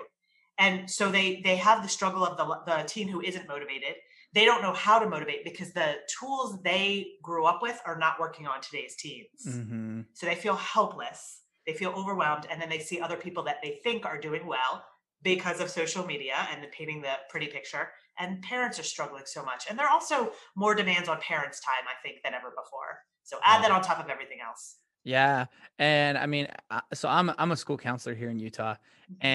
and 0.63 0.91
so 0.91 1.11
they 1.11 1.41
they 1.43 1.57
have 1.57 1.83
the 1.83 1.89
struggle 1.89 2.25
of 2.25 2.37
the, 2.37 2.73
the 2.73 2.85
teen 2.85 3.09
who 3.09 3.21
isn't 3.21 3.49
motivated. 3.49 3.95
They 4.33 4.45
don't 4.45 4.63
know 4.63 4.73
how 4.73 4.99
to 4.99 5.09
motivate 5.09 5.45
because 5.45 5.73
the 5.73 5.97
tools 6.19 6.63
they 6.63 7.07
grew 7.23 7.45
up 7.45 7.61
with 7.61 7.81
are 7.85 7.99
not 7.99 8.19
working 8.19 8.47
on 8.47 8.61
today's 8.61 8.95
teens. 8.97 9.47
Mm-hmm. 9.47 10.01
so 10.15 10.27
they 10.27 10.37
feel 10.37 10.57
helpless. 10.57 11.41
They 11.67 11.75
feel 11.75 11.91
overwhelmed. 11.91 12.47
And 12.51 12.61
then 12.61 12.69
they 12.69 12.79
see 12.79 13.01
other 13.01 13.17
people 13.17 13.43
that 13.45 13.57
they 13.63 13.81
think 13.85 14.07
are 14.07 14.19
doing 14.19 14.47
well 14.47 14.85
because 15.23 15.61
of 15.61 15.71
social 15.71 16.05
media 16.05 16.35
and 16.53 16.63
the 16.63 16.69
painting 16.69 17.03
the 17.03 17.15
pretty 17.29 17.47
picture. 17.47 17.91
And 18.19 18.43
parents 18.43 18.79
are 18.79 18.85
struggling 18.85 19.25
so 19.27 19.45
much. 19.45 19.67
And 19.69 19.79
there 19.79 19.87
are 19.87 19.93
also 19.93 20.33
more 20.57 20.75
demands 20.75 21.09
on 21.09 21.21
parents 21.21 21.61
time 21.61 21.87
i 21.87 21.95
think 22.03 22.23
than 22.25 22.35
ever 22.35 22.51
before. 22.51 23.01
So 23.25 23.39
add 23.45 23.63
that 23.63 23.71
on 23.71 23.83
top 23.83 24.03
of 24.03 24.11
everything 24.11 24.39
else. 24.47 24.77
Yeah. 25.05 25.47
And 25.79 26.17
i 26.17 26.27
mean 26.27 26.49
so 26.95 27.09
i'm 27.09 27.33
i'm 27.39 27.53
a 27.53 27.57
school 27.57 27.77
counselor 27.77 28.15
here 28.15 28.31
in 28.31 28.39
utah. 28.39 28.75
Mm-hmm. 28.75 29.27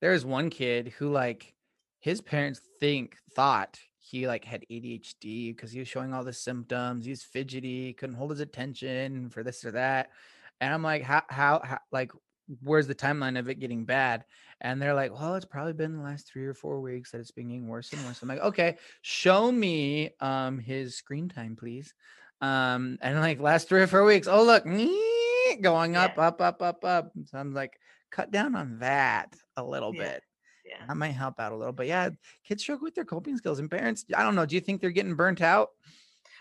And 0.00 0.08
there's 0.08 0.24
one 0.24 0.50
kid 0.50 0.88
who 0.98 1.10
like 1.10 1.54
his 2.00 2.20
parents 2.20 2.60
think 2.80 3.16
thought 3.34 3.78
he 3.98 4.26
like 4.26 4.44
had 4.44 4.64
ADHD 4.70 5.54
because 5.54 5.70
he 5.70 5.78
was 5.78 5.88
showing 5.88 6.14
all 6.14 6.24
the 6.24 6.32
symptoms. 6.32 7.04
He's 7.04 7.22
fidgety, 7.22 7.92
couldn't 7.92 8.16
hold 8.16 8.30
his 8.30 8.40
attention 8.40 9.30
for 9.30 9.42
this 9.42 9.64
or 9.64 9.72
that. 9.72 10.10
And 10.60 10.72
I'm 10.72 10.82
like, 10.82 11.02
how, 11.02 11.22
how, 11.28 11.60
how, 11.62 11.78
like, 11.92 12.10
where's 12.62 12.86
the 12.86 12.94
timeline 12.94 13.38
of 13.38 13.48
it 13.48 13.60
getting 13.60 13.84
bad? 13.84 14.24
And 14.60 14.80
they're 14.80 14.94
like, 14.94 15.12
well, 15.12 15.34
it's 15.34 15.44
probably 15.44 15.74
been 15.74 15.96
the 15.96 16.02
last 16.02 16.26
three 16.26 16.46
or 16.46 16.54
four 16.54 16.80
weeks 16.80 17.12
that 17.12 17.20
it's 17.20 17.30
been 17.30 17.48
getting 17.48 17.68
worse 17.68 17.92
and 17.92 18.04
worse. 18.04 18.22
I'm 18.22 18.28
like, 18.28 18.40
okay, 18.40 18.78
show 19.02 19.52
me 19.52 20.10
um 20.20 20.58
his 20.58 20.96
screen 20.96 21.28
time, 21.28 21.54
please. 21.56 21.94
Um, 22.40 22.98
and 23.02 23.20
like 23.20 23.40
last 23.40 23.68
three 23.68 23.82
or 23.82 23.86
four 23.86 24.04
weeks, 24.04 24.26
oh 24.26 24.44
look, 24.44 24.64
going 25.60 25.96
up, 25.96 26.18
up, 26.18 26.40
up, 26.40 26.62
up, 26.62 26.84
up. 26.84 27.12
So 27.26 27.38
I'm 27.38 27.52
like, 27.52 27.78
cut 28.10 28.30
down 28.30 28.54
on 28.54 28.78
that 28.80 29.34
a 29.56 29.64
little 29.64 29.94
yeah. 29.94 30.02
bit. 30.02 30.22
Yeah. 30.64 30.86
That 30.86 30.96
might 30.96 31.12
help 31.12 31.40
out 31.40 31.52
a 31.52 31.56
little. 31.56 31.72
But 31.72 31.86
yeah, 31.86 32.10
kids 32.46 32.62
struggle 32.62 32.84
with 32.84 32.94
their 32.94 33.04
coping 33.04 33.36
skills 33.36 33.58
and 33.58 33.70
parents, 33.70 34.04
I 34.14 34.22
don't 34.22 34.34
know, 34.34 34.46
do 34.46 34.54
you 34.54 34.60
think 34.60 34.80
they're 34.80 34.90
getting 34.90 35.14
burnt 35.14 35.40
out? 35.40 35.70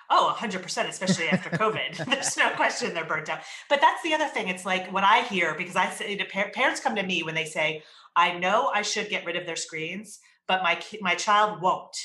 Oh, 0.10 0.34
100%, 0.38 0.88
especially 0.88 1.28
after 1.28 1.50
COVID. 1.50 2.06
There's 2.10 2.38
no 2.38 2.50
question 2.52 2.94
they're 2.94 3.06
burnt 3.06 3.30
out. 3.30 3.40
But 3.70 3.82
that's 3.82 4.02
the 4.04 4.14
other 4.14 4.28
thing. 4.28 4.48
It's 4.48 4.66
like 4.66 4.92
what 4.94 5.04
I 5.04 5.24
hear, 5.24 5.54
because 5.56 5.76
I 5.76 5.90
say 5.90 6.16
to 6.16 6.26
par- 6.26 6.52
parents 6.54 6.80
come 6.80 6.96
to 6.96 7.04
me 7.04 7.24
when 7.24 7.36
they 7.36 7.46
say, 7.46 7.84
I 8.16 8.38
know 8.38 8.72
I 8.74 8.82
should 8.84 9.10
get 9.10 9.26
rid 9.26 9.36
of 9.36 9.46
their 9.46 9.58
screens, 9.58 10.20
but 10.48 10.64
my 10.64 10.82
my 11.02 11.16
child 11.16 11.62
won't 11.62 11.96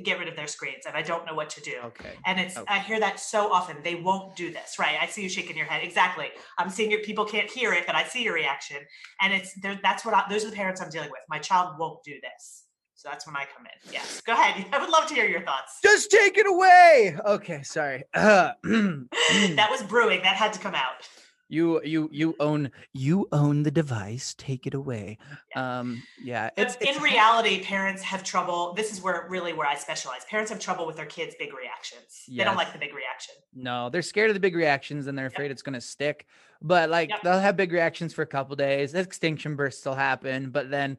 get 0.00 0.18
rid 0.18 0.28
of 0.28 0.36
their 0.36 0.46
screens 0.46 0.84
and 0.86 0.96
I 0.96 1.02
don't 1.02 1.26
know 1.26 1.34
what 1.34 1.50
to 1.50 1.60
do. 1.60 1.74
Okay. 1.84 2.12
And 2.24 2.40
it's 2.40 2.56
Okay. 2.56 2.74
I 2.74 2.78
hear 2.78 2.98
that 3.00 3.20
so 3.20 3.52
often. 3.52 3.76
They 3.82 3.94
won't 3.94 4.34
do 4.36 4.50
this, 4.50 4.78
right? 4.78 4.96
I 5.00 5.06
see 5.06 5.22
you 5.22 5.28
shaking 5.28 5.56
your 5.56 5.66
head. 5.66 5.82
Exactly. 5.82 6.28
I'm 6.58 6.70
seeing 6.70 6.90
your 6.90 7.00
people 7.00 7.24
can't 7.24 7.50
hear 7.50 7.72
it, 7.72 7.84
but 7.86 7.94
I 7.94 8.04
see 8.04 8.22
your 8.24 8.34
reaction. 8.34 8.78
And 9.20 9.32
it's 9.32 9.52
there. 9.60 9.78
That's 9.82 10.04
what 10.04 10.14
I, 10.14 10.24
those 10.30 10.44
are 10.44 10.50
the 10.50 10.56
parents 10.56 10.80
I'm 10.80 10.90
dealing 10.90 11.10
with. 11.10 11.20
My 11.28 11.38
child 11.38 11.74
won't 11.78 12.02
do 12.04 12.14
this, 12.22 12.64
so 12.94 13.08
that's 13.10 13.26
when 13.26 13.36
I 13.36 13.44
come 13.54 13.66
in. 13.66 13.92
Yes, 13.92 14.20
go 14.22 14.32
ahead. 14.32 14.64
I 14.72 14.78
would 14.78 14.90
love 14.90 15.06
to 15.08 15.14
hear 15.14 15.26
your 15.26 15.42
thoughts. 15.42 15.78
Just 15.82 16.10
take 16.10 16.38
it 16.38 16.46
away. 16.46 17.16
Okay, 17.26 17.62
sorry. 17.62 18.04
Uh, 18.14 18.52
that 18.62 19.68
was 19.70 19.82
brewing. 19.82 20.22
That 20.22 20.36
had 20.36 20.52
to 20.54 20.58
come 20.58 20.74
out. 20.74 21.06
You 21.52 21.82
you 21.84 22.08
you 22.10 22.34
own 22.40 22.70
you 22.94 23.28
own 23.30 23.62
the 23.62 23.70
device. 23.70 24.34
Take 24.38 24.66
it 24.66 24.72
away. 24.72 25.18
Um 25.54 26.02
yeah, 26.22 26.48
it's, 26.56 26.76
in 26.76 27.00
reality, 27.02 27.62
parents 27.62 28.00
have 28.02 28.24
trouble. 28.24 28.72
This 28.72 28.90
is 28.90 29.02
where 29.02 29.26
really 29.28 29.52
where 29.52 29.66
I 29.68 29.74
specialize. 29.74 30.24
Parents 30.24 30.50
have 30.50 30.58
trouble 30.58 30.86
with 30.86 30.96
their 30.96 31.06
kids' 31.06 31.34
big 31.38 31.52
reactions. 31.52 32.24
They 32.26 32.42
don't 32.42 32.56
like 32.56 32.72
the 32.72 32.78
big 32.78 32.94
reaction. 32.94 33.34
No, 33.54 33.90
they're 33.90 34.00
scared 34.00 34.30
of 34.30 34.34
the 34.34 34.40
big 34.40 34.56
reactions 34.56 35.06
and 35.06 35.18
they're 35.18 35.26
afraid 35.26 35.50
it's 35.50 35.60
going 35.62 35.74
to 35.74 35.80
stick. 35.80 36.26
But 36.62 36.88
like 36.88 37.10
Yep. 37.10 37.22
they'll 37.22 37.40
have 37.40 37.56
big 37.56 37.72
reactions 37.72 38.14
for 38.14 38.22
a 38.22 38.26
couple 38.26 38.56
days. 38.56 38.94
Extinction 38.94 39.54
bursts 39.54 39.84
will 39.84 39.94
happen, 39.94 40.50
but 40.50 40.70
then 40.70 40.96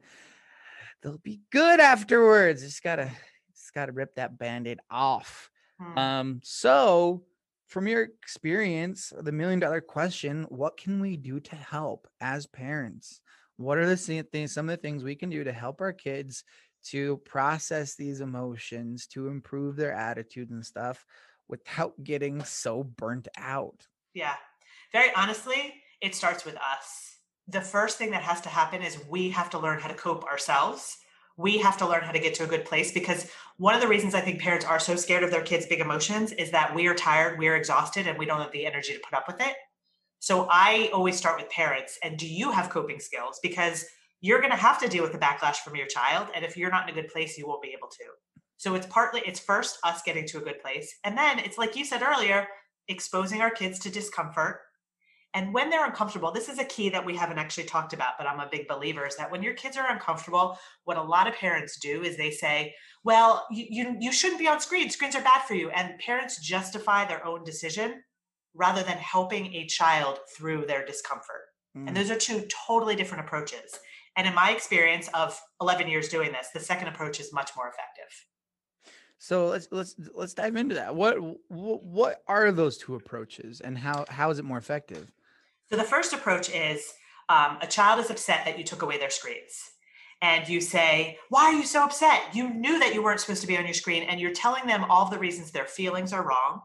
they'll 1.02 1.18
be 1.18 1.40
good 1.50 1.80
afterwards. 1.80 2.62
Just 2.62 2.82
gotta 2.82 3.10
just 3.52 3.74
gotta 3.74 3.90
rip 3.90 4.14
that 4.14 4.38
band-aid 4.38 4.78
off. 4.88 5.50
Hmm. 5.80 5.98
Um, 5.98 6.40
so 6.44 7.24
from 7.74 7.88
your 7.88 8.02
experience, 8.02 9.12
the 9.20 9.32
million 9.32 9.58
dollar 9.58 9.80
question, 9.80 10.46
what 10.48 10.76
can 10.76 11.00
we 11.00 11.16
do 11.16 11.40
to 11.40 11.56
help 11.56 12.06
as 12.20 12.46
parents? 12.46 13.20
What 13.56 13.78
are 13.78 13.86
the 13.86 13.96
things, 13.96 14.54
some 14.54 14.68
of 14.68 14.76
the 14.76 14.80
things 14.80 15.02
we 15.02 15.16
can 15.16 15.28
do 15.28 15.42
to 15.42 15.52
help 15.52 15.80
our 15.80 15.92
kids 15.92 16.44
to 16.90 17.16
process 17.24 17.96
these 17.96 18.20
emotions, 18.20 19.08
to 19.08 19.26
improve 19.26 19.74
their 19.74 19.92
attitude 19.92 20.50
and 20.50 20.64
stuff 20.64 21.04
without 21.48 21.94
getting 22.04 22.44
so 22.44 22.84
burnt 22.84 23.26
out? 23.36 23.88
Yeah. 24.14 24.34
Very 24.92 25.10
honestly, 25.16 25.74
it 26.00 26.14
starts 26.14 26.44
with 26.44 26.54
us. 26.54 27.16
The 27.48 27.60
first 27.60 27.98
thing 27.98 28.12
that 28.12 28.22
has 28.22 28.40
to 28.42 28.48
happen 28.48 28.82
is 28.82 29.04
we 29.10 29.30
have 29.30 29.50
to 29.50 29.58
learn 29.58 29.80
how 29.80 29.88
to 29.88 29.94
cope 29.94 30.22
ourselves. 30.22 30.96
We 31.36 31.58
have 31.58 31.76
to 31.78 31.88
learn 31.88 32.02
how 32.02 32.12
to 32.12 32.18
get 32.18 32.34
to 32.34 32.44
a 32.44 32.46
good 32.46 32.64
place 32.64 32.92
because 32.92 33.30
one 33.56 33.74
of 33.74 33.80
the 33.80 33.88
reasons 33.88 34.14
I 34.14 34.20
think 34.20 34.40
parents 34.40 34.64
are 34.64 34.78
so 34.78 34.96
scared 34.96 35.22
of 35.22 35.30
their 35.30 35.42
kids' 35.42 35.66
big 35.66 35.80
emotions 35.80 36.32
is 36.32 36.50
that 36.52 36.74
we 36.74 36.86
are 36.86 36.94
tired, 36.94 37.38
we 37.38 37.48
are 37.48 37.56
exhausted, 37.56 38.06
and 38.06 38.18
we 38.18 38.26
don't 38.26 38.40
have 38.40 38.52
the 38.52 38.66
energy 38.66 38.92
to 38.92 39.00
put 39.00 39.14
up 39.14 39.26
with 39.26 39.40
it. 39.40 39.54
So 40.20 40.48
I 40.50 40.90
always 40.92 41.16
start 41.16 41.40
with 41.40 41.50
parents. 41.50 41.98
And 42.02 42.16
do 42.16 42.26
you 42.26 42.50
have 42.50 42.70
coping 42.70 43.00
skills? 43.00 43.40
Because 43.42 43.84
you're 44.20 44.38
going 44.38 44.52
to 44.52 44.56
have 44.56 44.80
to 44.80 44.88
deal 44.88 45.02
with 45.02 45.12
the 45.12 45.18
backlash 45.18 45.56
from 45.56 45.76
your 45.76 45.86
child. 45.86 46.28
And 46.34 46.44
if 46.44 46.56
you're 46.56 46.70
not 46.70 46.88
in 46.88 46.96
a 46.96 47.00
good 47.00 47.10
place, 47.10 47.36
you 47.36 47.46
won't 47.46 47.60
be 47.60 47.74
able 47.76 47.88
to. 47.88 48.04
So 48.56 48.74
it's 48.74 48.86
partly, 48.86 49.20
it's 49.26 49.38
first 49.38 49.78
us 49.84 50.00
getting 50.02 50.26
to 50.28 50.38
a 50.38 50.40
good 50.40 50.62
place. 50.62 50.94
And 51.04 51.18
then 51.18 51.40
it's 51.40 51.58
like 51.58 51.76
you 51.76 51.84
said 51.84 52.02
earlier, 52.02 52.46
exposing 52.88 53.42
our 53.42 53.50
kids 53.50 53.78
to 53.80 53.90
discomfort. 53.90 54.60
And 55.34 55.52
when 55.52 55.68
they're 55.68 55.84
uncomfortable, 55.84 56.30
this 56.30 56.48
is 56.48 56.60
a 56.60 56.64
key 56.64 56.88
that 56.90 57.04
we 57.04 57.16
haven't 57.16 57.38
actually 57.38 57.64
talked 57.64 57.92
about, 57.92 58.12
but 58.16 58.26
I'm 58.26 58.38
a 58.38 58.48
big 58.50 58.68
believer 58.68 59.04
is 59.04 59.16
that 59.16 59.32
when 59.32 59.42
your 59.42 59.54
kids 59.54 59.76
are 59.76 59.90
uncomfortable, 59.90 60.56
what 60.84 60.96
a 60.96 61.02
lot 61.02 61.26
of 61.26 61.34
parents 61.34 61.76
do 61.78 62.04
is 62.04 62.16
they 62.16 62.30
say, 62.30 62.74
well, 63.02 63.44
you, 63.50 63.66
you, 63.68 63.96
you 64.00 64.12
shouldn't 64.12 64.38
be 64.38 64.46
on 64.46 64.60
screen. 64.60 64.88
Screens 64.90 65.16
are 65.16 65.22
bad 65.22 65.42
for 65.42 65.54
you. 65.54 65.70
And 65.70 65.98
parents 65.98 66.40
justify 66.40 67.04
their 67.04 67.26
own 67.26 67.42
decision 67.42 68.04
rather 68.54 68.84
than 68.84 68.96
helping 68.98 69.52
a 69.54 69.66
child 69.66 70.20
through 70.36 70.66
their 70.66 70.86
discomfort. 70.86 71.42
Mm. 71.76 71.88
And 71.88 71.96
those 71.96 72.12
are 72.12 72.16
two 72.16 72.46
totally 72.66 72.94
different 72.94 73.24
approaches. 73.24 73.78
And 74.16 74.28
in 74.28 74.34
my 74.34 74.52
experience 74.52 75.08
of 75.14 75.38
11 75.60 75.88
years 75.88 76.08
doing 76.08 76.30
this, 76.30 76.50
the 76.54 76.60
second 76.60 76.86
approach 76.86 77.18
is 77.18 77.32
much 77.32 77.50
more 77.56 77.66
effective. 77.66 78.26
So 79.18 79.46
let's 79.46 79.68
let's 79.70 79.96
let's 80.12 80.34
dive 80.34 80.54
into 80.54 80.74
that. 80.74 80.94
What 80.94 81.16
what, 81.48 81.82
what 81.82 82.22
are 82.28 82.52
those 82.52 82.76
two 82.76 82.94
approaches 82.94 83.60
and 83.60 83.78
how 83.78 84.04
how 84.08 84.30
is 84.30 84.38
it 84.38 84.44
more 84.44 84.58
effective? 84.58 85.10
So 85.70 85.76
the 85.76 85.84
first 85.84 86.12
approach 86.12 86.50
is 86.50 86.92
um, 87.28 87.58
a 87.60 87.66
child 87.66 88.00
is 88.00 88.10
upset 88.10 88.44
that 88.44 88.58
you 88.58 88.64
took 88.64 88.82
away 88.82 88.98
their 88.98 89.10
screens. 89.10 89.70
And 90.22 90.48
you 90.48 90.60
say, 90.60 91.18
Why 91.28 91.44
are 91.44 91.52
you 91.52 91.64
so 91.64 91.84
upset? 91.84 92.34
You 92.34 92.48
knew 92.50 92.78
that 92.78 92.94
you 92.94 93.02
weren't 93.02 93.20
supposed 93.20 93.42
to 93.42 93.46
be 93.46 93.56
on 93.56 93.64
your 93.64 93.74
screen, 93.74 94.04
and 94.04 94.20
you're 94.20 94.32
telling 94.32 94.66
them 94.66 94.84
all 94.84 95.08
the 95.08 95.18
reasons 95.18 95.50
their 95.50 95.64
feelings 95.64 96.12
are 96.12 96.26
wrong. 96.26 96.60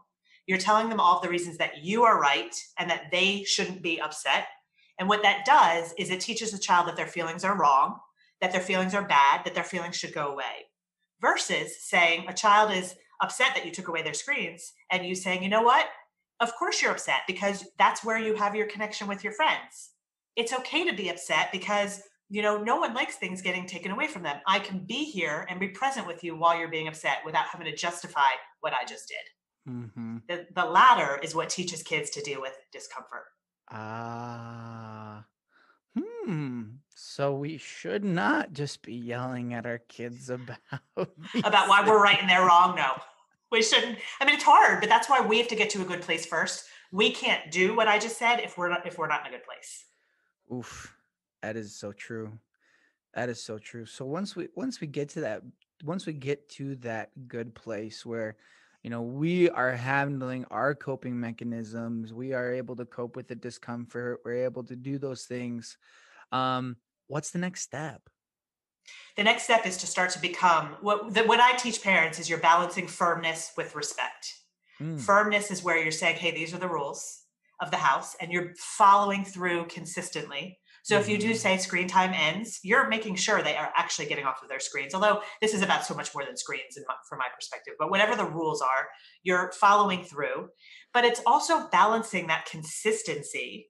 You're 0.47 0.57
telling 0.57 0.89
them 0.89 0.99
all 0.99 1.19
the 1.19 1.29
reasons 1.29 1.57
that 1.57 1.83
you 1.83 2.03
are 2.03 2.19
right 2.19 2.55
and 2.77 2.89
that 2.89 3.11
they 3.11 3.43
shouldn't 3.43 3.81
be 3.81 4.01
upset. 4.01 4.47
And 4.97 5.07
what 5.07 5.23
that 5.23 5.45
does 5.45 5.93
is 5.97 6.09
it 6.09 6.19
teaches 6.19 6.53
a 6.53 6.59
child 6.59 6.87
that 6.87 6.95
their 6.95 7.07
feelings 7.07 7.43
are 7.43 7.57
wrong, 7.57 7.99
that 8.41 8.51
their 8.51 8.61
feelings 8.61 8.93
are 8.93 9.07
bad, 9.07 9.45
that 9.45 9.55
their 9.55 9.63
feelings 9.63 9.95
should 9.95 10.13
go 10.13 10.31
away. 10.31 10.67
Versus 11.21 11.83
saying 11.83 12.25
a 12.27 12.33
child 12.33 12.71
is 12.71 12.95
upset 13.21 13.53
that 13.55 13.65
you 13.65 13.71
took 13.71 13.87
away 13.87 14.01
their 14.01 14.13
screens 14.13 14.73
and 14.91 15.05
you 15.05 15.15
saying, 15.15 15.43
you 15.43 15.49
know 15.49 15.61
what? 15.61 15.87
Of 16.39 16.55
course 16.55 16.81
you're 16.81 16.91
upset 16.91 17.21
because 17.27 17.65
that's 17.77 18.03
where 18.03 18.17
you 18.17 18.35
have 18.35 18.55
your 18.55 18.67
connection 18.67 19.07
with 19.07 19.23
your 19.23 19.33
friends. 19.33 19.91
It's 20.35 20.53
okay 20.53 20.89
to 20.89 20.95
be 20.95 21.09
upset 21.09 21.51
because 21.51 22.01
you 22.29 22.41
know 22.41 22.61
no 22.61 22.77
one 22.77 22.93
likes 22.93 23.17
things 23.17 23.41
getting 23.41 23.65
taken 23.65 23.91
away 23.91 24.07
from 24.07 24.23
them. 24.23 24.37
I 24.47 24.59
can 24.59 24.85
be 24.85 25.03
here 25.05 25.45
and 25.49 25.59
be 25.59 25.69
present 25.69 26.07
with 26.07 26.23
you 26.23 26.37
while 26.37 26.57
you're 26.57 26.69
being 26.69 26.87
upset 26.87 27.19
without 27.25 27.47
having 27.51 27.65
to 27.65 27.75
justify 27.75 28.29
what 28.61 28.73
I 28.73 28.85
just 28.85 29.07
did. 29.07 29.73
Mm-hmm. 29.73 30.17
The, 30.27 30.47
the 30.55 30.65
latter 30.65 31.19
is 31.21 31.35
what 31.35 31.49
teaches 31.49 31.83
kids 31.83 32.09
to 32.11 32.21
deal 32.21 32.41
with 32.41 32.53
discomfort. 32.71 33.25
Ah. 33.71 35.25
Hmm. 35.97 36.63
So 36.95 37.33
we 37.33 37.57
should 37.57 38.03
not 38.03 38.53
just 38.53 38.81
be 38.81 38.93
yelling 38.93 39.53
at 39.53 39.65
our 39.65 39.79
kids 39.89 40.29
about 40.29 40.59
About 41.43 41.67
why 41.67 41.83
we're 41.85 42.01
right 42.01 42.17
and 42.19 42.29
they're 42.29 42.45
wrong. 42.45 42.75
No, 42.75 42.93
we 43.51 43.61
shouldn't. 43.61 43.97
I 44.19 44.25
mean, 44.25 44.35
it's 44.35 44.43
hard, 44.43 44.79
but 44.79 44.89
that's 44.89 45.09
why 45.09 45.21
we 45.21 45.37
have 45.37 45.47
to 45.49 45.55
get 45.55 45.69
to 45.71 45.81
a 45.81 45.85
good 45.85 46.01
place 46.01 46.25
first. 46.25 46.65
We 46.91 47.11
can't 47.11 47.51
do 47.51 47.75
what 47.75 47.87
I 47.87 47.99
just 47.99 48.17
said 48.17 48.37
if 48.37 48.57
we're 48.57 48.69
not 48.69 48.85
if 48.85 48.97
we're 48.97 49.07
not 49.07 49.21
in 49.21 49.33
a 49.33 49.37
good 49.37 49.45
place. 49.45 49.85
Oof. 50.53 50.95
That 51.41 51.55
is 51.55 51.75
so 51.75 51.91
true. 51.91 52.31
That 53.13 53.29
is 53.29 53.41
so 53.41 53.57
true. 53.57 53.85
So 53.85 54.05
once 54.05 54.35
we 54.35 54.49
once 54.55 54.81
we 54.81 54.87
get 54.87 55.09
to 55.09 55.21
that 55.21 55.41
once 55.83 56.05
we 56.05 56.13
get 56.13 56.49
to 56.49 56.75
that 56.77 57.09
good 57.27 57.55
place 57.55 58.05
where 58.05 58.35
you 58.83 58.89
know 58.89 59.01
we 59.01 59.49
are 59.49 59.71
handling 59.71 60.45
our 60.51 60.75
coping 60.75 61.19
mechanisms, 61.19 62.13
we 62.13 62.33
are 62.33 62.53
able 62.53 62.75
to 62.75 62.85
cope 62.85 63.15
with 63.15 63.27
the 63.27 63.35
discomfort, 63.35 64.21
we're 64.25 64.45
able 64.45 64.63
to 64.65 64.75
do 64.75 64.97
those 64.97 65.23
things. 65.23 65.77
Um 66.31 66.75
what's 67.07 67.31
the 67.31 67.39
next 67.39 67.61
step? 67.61 68.01
The 69.17 69.23
next 69.23 69.43
step 69.43 69.65
is 69.65 69.77
to 69.77 69.87
start 69.87 70.11
to 70.11 70.19
become 70.21 70.77
what 70.81 71.13
the, 71.13 71.23
what 71.23 71.39
I 71.39 71.55
teach 71.55 71.83
parents 71.83 72.19
is 72.19 72.29
you're 72.29 72.39
balancing 72.39 72.87
firmness 72.87 73.51
with 73.57 73.75
respect. 73.75 74.33
Mm, 74.81 74.99
Firmness 74.99 75.51
is 75.51 75.63
where 75.63 75.77
you're 75.77 75.91
saying, 75.91 76.17
"Hey, 76.17 76.31
these 76.31 76.53
are 76.53 76.57
the 76.59 76.69
rules 76.69 77.23
of 77.59 77.69
the 77.71 77.77
house," 77.77 78.15
and 78.21 78.31
you're 78.31 78.53
following 78.57 79.25
through 79.25 79.65
consistently. 79.65 80.57
So 80.83 80.97
if 80.97 81.09
you 81.09 81.17
do 81.17 81.31
Mhm. 81.31 81.37
say 81.37 81.57
screen 81.57 81.89
time 81.89 82.13
ends, 82.13 82.61
you're 82.63 82.87
making 82.87 83.15
sure 83.15 83.41
they 83.41 83.57
are 83.57 83.73
actually 83.75 84.07
getting 84.07 84.25
off 84.25 84.41
of 84.41 84.47
their 84.47 84.61
screens. 84.61 84.93
Although 84.95 85.21
this 85.41 85.53
is 85.53 85.61
about 85.61 85.85
so 85.85 85.93
much 85.93 86.15
more 86.15 86.23
than 86.23 86.37
screens, 86.37 86.77
in 86.77 86.85
my, 86.87 86.95
from 87.07 87.19
my 87.19 87.27
perspective. 87.35 87.73
But 87.77 87.91
whatever 87.91 88.15
the 88.15 88.25
rules 88.25 88.61
are, 88.61 88.87
you're 89.21 89.51
following 89.51 90.05
through. 90.05 90.49
But 90.93 91.03
it's 91.03 91.21
also 91.25 91.67
balancing 91.67 92.27
that 92.27 92.45
consistency 92.45 93.69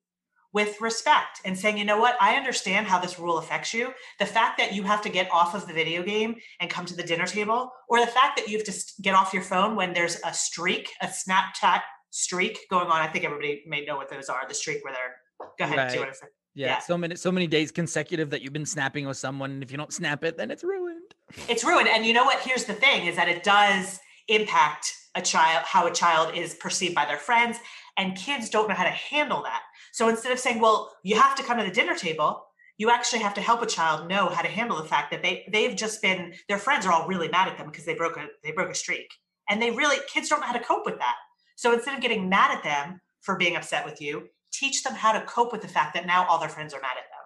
with 0.52 0.82
respect 0.82 1.42
and 1.46 1.58
saying, 1.58 1.78
you 1.78 1.86
know 1.86 2.00
what, 2.00 2.16
I 2.20 2.36
understand 2.36 2.88
how 2.88 3.00
this 3.00 3.20
rule 3.20 3.38
affects 3.38 3.74
you. 3.74 3.94
The 4.18 4.26
fact 4.26 4.58
that 4.58 4.74
you 4.74 4.84
have 4.84 5.02
to 5.04 5.10
get 5.10 5.30
off 5.32 5.54
of 5.54 5.68
the 5.68 5.74
video 5.74 6.02
game 6.02 6.36
and 6.60 6.70
come 6.70 6.86
to 6.86 6.96
the 6.96 7.04
dinner 7.04 7.28
table, 7.28 7.72
or 7.88 8.00
the 8.00 8.08
fact 8.08 8.38
that 8.38 8.48
you 8.48 8.58
have 8.58 8.66
to 8.66 8.74
get 9.02 9.14
off 9.14 9.34
your 9.34 9.44
phone 9.44 9.76
when 9.76 9.94
there's 9.94 10.20
a 10.26 10.34
streak, 10.34 10.90
a 11.02 11.08
Snapchat 11.08 11.82
streak 12.10 12.60
going 12.70 12.88
on. 12.88 13.00
I 13.00 13.08
think 13.08 13.26
everybody 13.26 13.64
may 13.68 13.86
know 13.86 13.96
what 13.96 14.10
those 14.10 14.30
are. 14.30 14.42
The 14.48 14.56
streak 14.56 14.84
where 14.84 14.94
they're, 14.94 15.48
go 15.60 15.66
ahead, 15.66 15.90
do 15.90 16.00
Right. 16.00 16.00
want 16.00 16.14
to 16.14 16.18
say? 16.18 16.28
yeah, 16.56 16.68
yeah. 16.68 16.80
so 16.80 16.98
many 16.98 17.16
so 17.16 17.32
many 17.32 17.46
days 17.48 17.72
consecutive 17.72 18.32
that 18.32 18.42
you've 18.42 18.54
been 18.54 18.66
snapping 18.66 19.06
with 19.06 19.18
someone 19.18 19.52
and 19.52 19.64
if 19.64 19.72
you 19.72 19.78
don't 19.78 19.94
snap 19.94 20.24
it 20.24 20.36
then 20.36 20.50
it's 20.50 20.64
ruined. 20.64 21.14
it's 21.48 21.64
ruined 21.64 21.88
and 21.88 22.06
you 22.06 22.12
know 22.12 22.24
what 22.24 22.40
here's 22.40 22.66
the 22.66 22.74
thing 22.74 23.06
is 23.06 23.16
that 23.16 23.30
it 23.30 23.44
does 23.44 24.00
impact 24.28 24.92
a 25.16 25.22
child 25.22 25.64
how 25.66 25.86
a 25.88 25.92
child 25.92 26.36
is 26.36 26.56
perceived 26.56 26.96
by 26.96 27.06
their 27.06 27.18
friends 27.18 27.58
and 27.98 28.18
kids 28.18 28.50
don't 28.50 28.68
know 28.68 28.74
how 28.76 28.84
to 28.84 28.90
handle 28.90 29.44
that 29.44 29.62
so 29.92 30.08
instead 30.10 30.32
of 30.32 30.40
saying 30.40 30.60
well 30.60 30.92
you 31.04 31.16
have 31.16 31.36
to 31.36 31.44
come 31.44 31.58
to 31.58 31.64
the 31.64 31.72
dinner 31.72 31.96
table 31.96 32.46
you 32.78 32.90
actually 32.90 33.20
have 33.20 33.34
to 33.34 33.42
help 33.42 33.62
a 33.62 33.66
child 33.66 34.08
know 34.08 34.30
how 34.30 34.42
to 34.42 34.48
handle 34.48 34.78
the 34.78 34.88
fact 34.88 35.12
that 35.12 35.22
they 35.22 35.48
they've 35.52 35.76
just 35.76 36.02
been 36.02 36.34
their 36.48 36.58
friends 36.58 36.86
are 36.86 36.94
all 36.94 37.08
really 37.08 37.30
mad 37.30 37.48
at 37.48 37.58
them 37.58 37.68
because 37.68 37.86
they 37.86 37.96
broke 37.96 38.18
a 38.18 38.28
they 38.44 38.52
broke 38.52 38.70
a 38.70 38.76
streak 38.76 39.12
and 39.50 39.62
they 39.62 39.72
really 39.72 39.98
kids 40.12 40.30
don't 40.30 40.40
know 40.40 40.48
how 40.48 40.54
to 40.54 40.60
cope 40.60 40.86
with 40.86 40.98
that 41.00 41.16
so 41.56 41.74
instead 41.74 41.96
of 41.96 42.02
getting 42.02 42.30
mad 42.30 42.56
at 42.56 42.64
them 42.64 43.00
for 43.22 43.36
being 43.36 43.56
upset 43.56 43.86
with 43.86 44.02
you 44.02 44.28
teach 44.52 44.84
them 44.84 44.94
how 44.94 45.12
to 45.12 45.22
cope 45.26 45.52
with 45.52 45.62
the 45.62 45.68
fact 45.68 45.94
that 45.94 46.06
now 46.06 46.26
all 46.28 46.40
their 46.40 46.50
friends 46.50 46.74
are 46.74 46.82
mad 46.82 46.98
at 46.98 47.04
them 47.10 47.20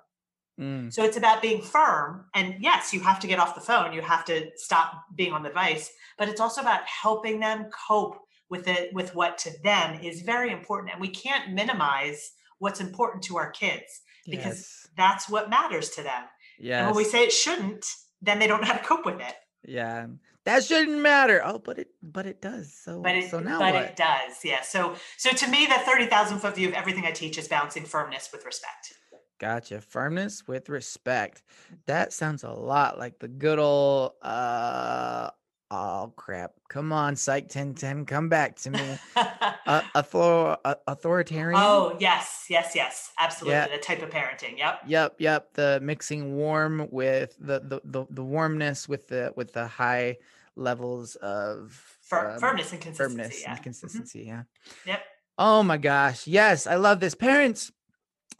Mm. 0.59 0.93
So 0.93 1.03
it's 1.03 1.17
about 1.17 1.41
being 1.41 1.61
firm. 1.61 2.25
And 2.35 2.55
yes, 2.59 2.93
you 2.93 2.99
have 3.01 3.19
to 3.21 3.27
get 3.27 3.39
off 3.39 3.55
the 3.55 3.61
phone, 3.61 3.93
you 3.93 4.01
have 4.01 4.25
to 4.25 4.49
stop 4.55 5.03
being 5.15 5.33
on 5.33 5.43
the 5.43 5.49
device, 5.49 5.91
but 6.17 6.29
it's 6.29 6.41
also 6.41 6.61
about 6.61 6.85
helping 6.85 7.39
them 7.39 7.67
cope 7.87 8.17
with 8.49 8.67
it 8.67 8.93
with 8.93 9.15
what 9.15 9.37
to 9.39 9.51
them 9.63 9.99
is 10.01 10.21
very 10.21 10.51
important. 10.51 10.91
And 10.91 11.01
we 11.01 11.07
can't 11.07 11.53
minimize 11.53 12.31
what's 12.63 12.79
important 12.79 13.23
to 13.25 13.37
our 13.37 13.51
kids 13.51 14.01
because 14.25 14.57
yes. 14.57 14.87
that's 14.97 15.29
what 15.29 15.49
matters 15.49 15.89
to 15.91 16.03
them. 16.03 16.23
Yeah. 16.59 16.79
And 16.79 16.87
when 16.87 16.95
we 16.95 17.03
say 17.03 17.23
it 17.23 17.31
shouldn't, 17.31 17.85
then 18.21 18.39
they 18.39 18.47
don't 18.47 18.61
know 18.61 18.67
how 18.67 18.77
to 18.77 18.83
cope 18.83 19.05
with 19.05 19.19
it. 19.19 19.35
Yeah 19.65 20.07
that 20.45 20.63
shouldn't 20.63 20.99
matter. 20.99 21.41
Oh, 21.43 21.59
but 21.59 21.79
it 21.79 21.89
but 22.01 22.25
it 22.25 22.41
does. 22.41 22.73
So 22.73 23.01
but 23.01 23.15
it, 23.15 23.29
so 23.29 23.39
now 23.39 23.59
but 23.59 23.73
what? 23.73 23.83
it 23.83 23.95
does. 23.95 24.43
Yeah. 24.43 24.61
So 24.61 24.95
so 25.17 25.31
to 25.31 25.47
me, 25.47 25.65
the 25.65 25.79
thirty 25.85 26.05
thousand 26.05 26.39
foot 26.39 26.55
view 26.55 26.67
of 26.67 26.73
everything 26.73 27.05
I 27.05 27.11
teach 27.11 27.37
is 27.37 27.47
balancing 27.47 27.85
firmness 27.85 28.29
with 28.31 28.45
respect. 28.45 28.93
Gotcha. 29.39 29.81
Firmness 29.81 30.47
with 30.47 30.69
respect. 30.69 31.43
That 31.87 32.13
sounds 32.13 32.43
a 32.43 32.51
lot 32.51 32.97
like 32.97 33.19
the 33.19 33.27
good 33.27 33.59
old 33.59 34.13
uh 34.21 35.29
oh 35.73 36.13
crap. 36.15 36.51
Come 36.69 36.93
on, 36.93 37.15
Psych 37.15 37.43
1010, 37.43 38.05
come 38.05 38.29
back 38.29 38.55
to 38.57 38.69
me. 38.69 38.97
uh, 39.15 39.81
author, 39.95 40.57
uh, 40.63 40.75
authoritarian. 40.87 41.59
Oh, 41.61 41.97
yes, 41.99 42.45
yes, 42.49 42.73
yes. 42.75 43.11
Absolutely. 43.19 43.75
The 43.75 43.81
type 43.81 44.01
of 44.01 44.09
parenting. 44.09 44.57
Yep. 44.57 44.81
Yep, 44.87 45.15
yep. 45.19 45.53
The 45.53 45.79
mixing 45.81 46.35
warm 46.35 46.87
with 46.91 47.35
the 47.39 47.59
the 47.59 47.81
the, 47.83 48.05
the 48.09 48.23
warmness 48.23 48.87
with 48.87 49.07
the 49.07 49.33
with 49.35 49.53
the 49.53 49.67
high 49.67 50.17
levels 50.55 51.15
of 51.15 51.71
Fir- 52.01 52.31
um, 52.31 52.39
firmness 52.39 52.71
and 52.71 52.81
consistency. 52.81 53.17
Firmness 53.17 53.41
yeah. 53.41 53.53
and 53.53 53.63
consistency. 53.63 54.19
Mm-hmm. 54.21 54.29
Yeah. 54.29 54.43
Yep. 54.85 55.05
Oh 55.37 55.63
my 55.63 55.77
gosh. 55.77 56.27
Yes, 56.27 56.67
I 56.67 56.75
love 56.75 56.99
this. 56.99 57.15
Parents, 57.15 57.71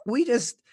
we 0.06 0.24
just 0.24 0.56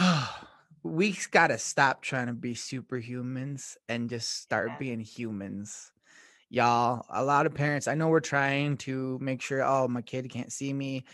we 0.82 1.16
got 1.30 1.48
to 1.48 1.58
stop 1.58 2.02
trying 2.02 2.26
to 2.26 2.32
be 2.32 2.54
superhumans 2.54 3.76
and 3.88 4.10
just 4.10 4.40
start 4.42 4.68
yeah. 4.68 4.78
being 4.78 5.00
humans. 5.00 5.92
Y'all, 6.50 7.06
a 7.08 7.24
lot 7.24 7.46
of 7.46 7.54
parents, 7.54 7.88
I 7.88 7.94
know 7.94 8.08
we're 8.08 8.20
trying 8.20 8.76
to 8.78 9.18
make 9.20 9.40
sure, 9.40 9.62
oh, 9.62 9.88
my 9.88 10.02
kid 10.02 10.28
can't 10.30 10.52
see 10.52 10.72
me 10.72 11.04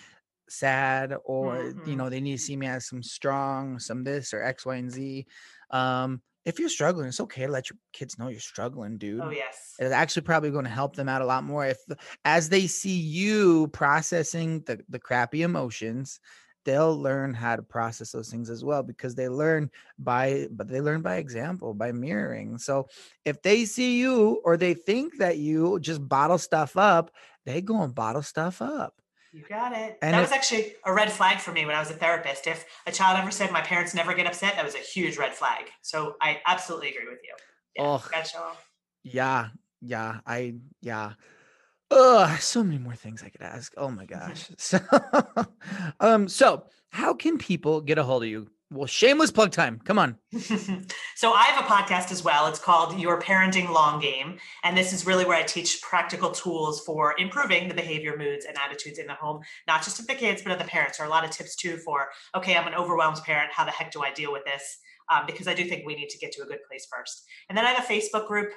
sad 0.50 1.14
or 1.26 1.56
mm-hmm. 1.56 1.90
you 1.90 1.94
know 1.94 2.08
they 2.08 2.22
need 2.22 2.32
to 2.32 2.42
see 2.42 2.56
me 2.56 2.66
as 2.66 2.88
some 2.88 3.02
strong 3.02 3.78
some 3.78 4.02
this 4.02 4.32
or 4.32 4.42
x 4.42 4.64
y 4.64 4.76
and 4.76 4.90
z 4.90 5.26
um 5.72 6.22
if 6.48 6.58
you're 6.58 6.70
struggling, 6.70 7.08
it's 7.08 7.20
okay 7.20 7.44
to 7.44 7.52
let 7.52 7.68
your 7.68 7.76
kids 7.92 8.18
know 8.18 8.28
you're 8.28 8.40
struggling, 8.40 8.96
dude. 8.96 9.20
Oh 9.20 9.28
yes. 9.28 9.74
It's 9.78 9.92
actually 9.92 10.22
probably 10.22 10.50
going 10.50 10.64
to 10.64 10.70
help 10.70 10.96
them 10.96 11.08
out 11.08 11.20
a 11.20 11.26
lot 11.26 11.44
more 11.44 11.66
if 11.66 11.76
as 12.24 12.48
they 12.48 12.66
see 12.66 12.98
you 12.98 13.68
processing 13.68 14.62
the, 14.62 14.80
the 14.88 14.98
crappy 14.98 15.42
emotions, 15.42 16.20
they'll 16.64 16.96
learn 16.96 17.34
how 17.34 17.56
to 17.56 17.62
process 17.62 18.12
those 18.12 18.30
things 18.30 18.50
as 18.50 18.64
well 18.64 18.82
because 18.82 19.14
they 19.14 19.28
learn 19.28 19.70
by 19.98 20.48
but 20.50 20.68
they 20.68 20.80
learn 20.80 21.02
by 21.02 21.16
example, 21.16 21.74
by 21.74 21.92
mirroring. 21.92 22.58
So 22.58 22.88
if 23.24 23.40
they 23.42 23.64
see 23.64 23.98
you 23.98 24.40
or 24.44 24.56
they 24.56 24.74
think 24.74 25.18
that 25.18 25.38
you 25.38 25.80
just 25.80 26.06
bottle 26.06 26.38
stuff 26.38 26.76
up, 26.76 27.10
they 27.46 27.60
go 27.60 27.82
and 27.82 27.94
bottle 27.94 28.22
stuff 28.22 28.60
up. 28.60 28.94
You 29.32 29.44
got 29.46 29.72
it. 29.72 29.98
And 30.00 30.14
that 30.14 30.20
was 30.20 30.32
actually 30.32 30.74
a 30.84 30.92
red 30.92 31.12
flag 31.12 31.38
for 31.38 31.52
me 31.52 31.66
when 31.66 31.74
I 31.74 31.80
was 31.80 31.90
a 31.90 31.94
therapist. 31.94 32.46
If 32.46 32.64
a 32.86 32.92
child 32.92 33.18
ever 33.18 33.30
said 33.30 33.52
my 33.52 33.60
parents 33.60 33.94
never 33.94 34.14
get 34.14 34.26
upset, 34.26 34.54
that 34.56 34.64
was 34.64 34.74
a 34.74 34.78
huge 34.78 35.18
red 35.18 35.34
flag. 35.34 35.66
So 35.82 36.16
I 36.20 36.40
absolutely 36.46 36.88
agree 36.90 37.08
with 37.08 37.20
you. 37.22 37.34
Yeah, 37.76 37.82
oh, 37.84 38.08
gotta 38.10 38.26
show 38.26 38.38
them. 38.38 38.56
Yeah, 39.04 39.48
yeah, 39.80 40.20
I 40.26 40.54
yeah. 40.80 41.12
Oh, 41.90 42.36
so 42.40 42.62
many 42.62 42.78
more 42.78 42.94
things 42.94 43.22
I 43.22 43.30
could 43.30 43.42
ask. 43.42 43.72
Oh 43.76 43.90
my 43.90 44.04
gosh. 44.04 44.50
so, 44.56 44.78
um, 46.00 46.28
so 46.28 46.64
how 46.90 47.14
can 47.14 47.38
people 47.38 47.80
get 47.80 47.98
a 47.98 48.04
hold 48.04 48.24
of 48.24 48.28
you? 48.28 48.48
Well, 48.70 48.86
shameless 48.86 49.30
plug 49.30 49.50
time. 49.50 49.80
Come 49.82 49.98
on. 49.98 50.16
so 51.16 51.32
I 51.32 51.44
have 51.44 51.64
a 51.64 51.66
podcast 51.66 52.12
as 52.12 52.22
well. 52.22 52.48
It's 52.48 52.58
called 52.58 52.98
Your 53.00 53.18
Parenting 53.18 53.70
Long 53.70 53.98
Game. 53.98 54.36
And 54.62 54.76
this 54.76 54.92
is 54.92 55.06
really 55.06 55.24
where 55.24 55.38
I 55.38 55.42
teach 55.42 55.80
practical 55.80 56.30
tools 56.32 56.82
for 56.84 57.14
improving 57.18 57.68
the 57.68 57.74
behavior, 57.74 58.14
moods, 58.18 58.44
and 58.44 58.58
attitudes 58.58 58.98
in 58.98 59.06
the 59.06 59.14
home, 59.14 59.40
not 59.66 59.82
just 59.82 60.00
of 60.00 60.06
the 60.06 60.14
kids, 60.14 60.42
but 60.42 60.52
of 60.52 60.58
the 60.58 60.66
parents. 60.66 60.98
There 60.98 61.06
are 61.06 61.08
a 61.08 61.12
lot 61.12 61.24
of 61.24 61.30
tips 61.30 61.56
too 61.56 61.78
for, 61.78 62.08
okay, 62.34 62.56
I'm 62.56 62.68
an 62.68 62.74
overwhelmed 62.74 63.22
parent. 63.24 63.52
How 63.52 63.64
the 63.64 63.70
heck 63.70 63.90
do 63.90 64.02
I 64.02 64.12
deal 64.12 64.32
with 64.32 64.44
this? 64.44 64.78
Um, 65.10 65.22
because 65.26 65.48
I 65.48 65.54
do 65.54 65.64
think 65.64 65.86
we 65.86 65.94
need 65.94 66.10
to 66.10 66.18
get 66.18 66.32
to 66.32 66.42
a 66.42 66.46
good 66.46 66.62
place 66.68 66.86
first. 66.94 67.24
And 67.48 67.56
then 67.56 67.64
I 67.64 67.70
have 67.70 67.82
a 67.82 67.88
Facebook 67.90 68.28
group 68.28 68.50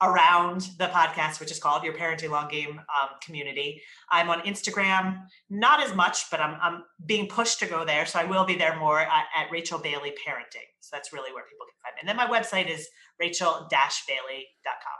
around 0.00 0.68
the 0.78 0.86
podcast, 0.86 1.40
which 1.40 1.50
is 1.50 1.58
called 1.58 1.82
Your 1.82 1.94
Parenting 1.94 2.30
Long 2.30 2.48
Game 2.48 2.78
um, 2.78 3.08
Community. 3.22 3.82
I'm 4.10 4.30
on 4.30 4.40
Instagram, 4.42 5.22
not 5.50 5.82
as 5.82 5.94
much, 5.94 6.30
but 6.30 6.40
I'm, 6.40 6.56
I'm 6.62 6.84
being 7.04 7.26
pushed 7.26 7.58
to 7.60 7.66
go 7.66 7.84
there. 7.84 8.06
So 8.06 8.18
I 8.18 8.24
will 8.24 8.44
be 8.44 8.54
there 8.54 8.78
more 8.78 9.00
at, 9.00 9.24
at 9.34 9.50
Rachel 9.50 9.78
Bailey 9.78 10.10
Parenting. 10.10 10.68
So 10.80 10.90
that's 10.92 11.12
really 11.12 11.32
where 11.32 11.44
people 11.44 11.66
can 11.66 11.74
find 11.82 11.94
me. 11.94 12.00
And 12.00 12.08
then 12.08 12.16
my 12.16 12.26
website 12.26 12.72
is 12.72 12.88
rachel-bailey.com. 13.18 14.98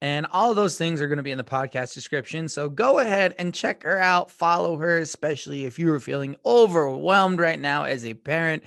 And 0.00 0.26
all 0.32 0.50
of 0.50 0.56
those 0.56 0.76
things 0.76 1.00
are 1.00 1.06
going 1.08 1.18
to 1.18 1.22
be 1.22 1.30
in 1.30 1.38
the 1.38 1.44
podcast 1.44 1.94
description. 1.94 2.48
So 2.48 2.68
go 2.68 2.98
ahead 2.98 3.34
and 3.38 3.54
check 3.54 3.84
her 3.84 3.98
out, 3.98 4.30
follow 4.30 4.76
her, 4.76 4.98
especially 4.98 5.64
if 5.64 5.78
you 5.78 5.90
are 5.92 6.00
feeling 6.00 6.36
overwhelmed 6.44 7.38
right 7.38 7.58
now 7.58 7.84
as 7.84 8.04
a 8.04 8.12
parent. 8.12 8.64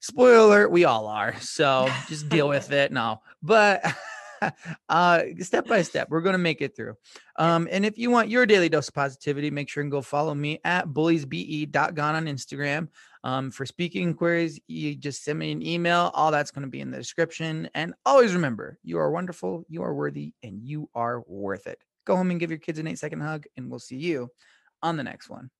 Spoiler 0.00 0.68
we 0.68 0.84
all 0.84 1.08
are. 1.08 1.38
So 1.40 1.88
just 2.08 2.28
deal 2.28 2.48
with 2.48 2.70
it. 2.70 2.92
No, 2.92 3.20
but 3.42 3.82
uh, 4.88 5.22
step 5.38 5.66
by 5.66 5.82
step, 5.82 6.08
we're 6.10 6.20
going 6.20 6.34
to 6.34 6.38
make 6.38 6.60
it 6.60 6.76
through. 6.76 6.94
Um, 7.36 7.68
and 7.70 7.84
if 7.84 7.98
you 7.98 8.10
want 8.10 8.28
your 8.28 8.46
daily 8.46 8.68
dose 8.68 8.88
of 8.88 8.94
positivity, 8.94 9.50
make 9.50 9.68
sure 9.68 9.82
and 9.82 9.90
go 9.90 10.02
follow 10.02 10.34
me 10.34 10.60
at 10.64 10.88
bulliesbe.gone 10.88 12.14
on 12.14 12.26
Instagram. 12.26 12.88
Um, 13.22 13.50
for 13.50 13.66
speaking 13.66 14.02
inquiries, 14.04 14.60
you 14.66 14.94
just 14.94 15.24
send 15.24 15.38
me 15.38 15.52
an 15.52 15.62
email. 15.62 16.10
All 16.14 16.30
that's 16.30 16.50
going 16.50 16.64
to 16.64 16.70
be 16.70 16.80
in 16.80 16.90
the 16.90 16.96
description. 16.96 17.68
And 17.74 17.94
always 18.06 18.34
remember, 18.34 18.78
you 18.82 18.98
are 18.98 19.10
wonderful, 19.10 19.64
you 19.68 19.82
are 19.82 19.94
worthy, 19.94 20.32
and 20.42 20.62
you 20.62 20.88
are 20.94 21.22
worth 21.26 21.66
it. 21.66 21.82
Go 22.06 22.16
home 22.16 22.30
and 22.30 22.40
give 22.40 22.50
your 22.50 22.58
kids 22.58 22.78
an 22.78 22.86
eight 22.86 22.98
second 22.98 23.20
hug, 23.20 23.44
and 23.56 23.70
we'll 23.70 23.78
see 23.78 23.96
you 23.96 24.30
on 24.82 24.96
the 24.96 25.04
next 25.04 25.28
one. 25.28 25.50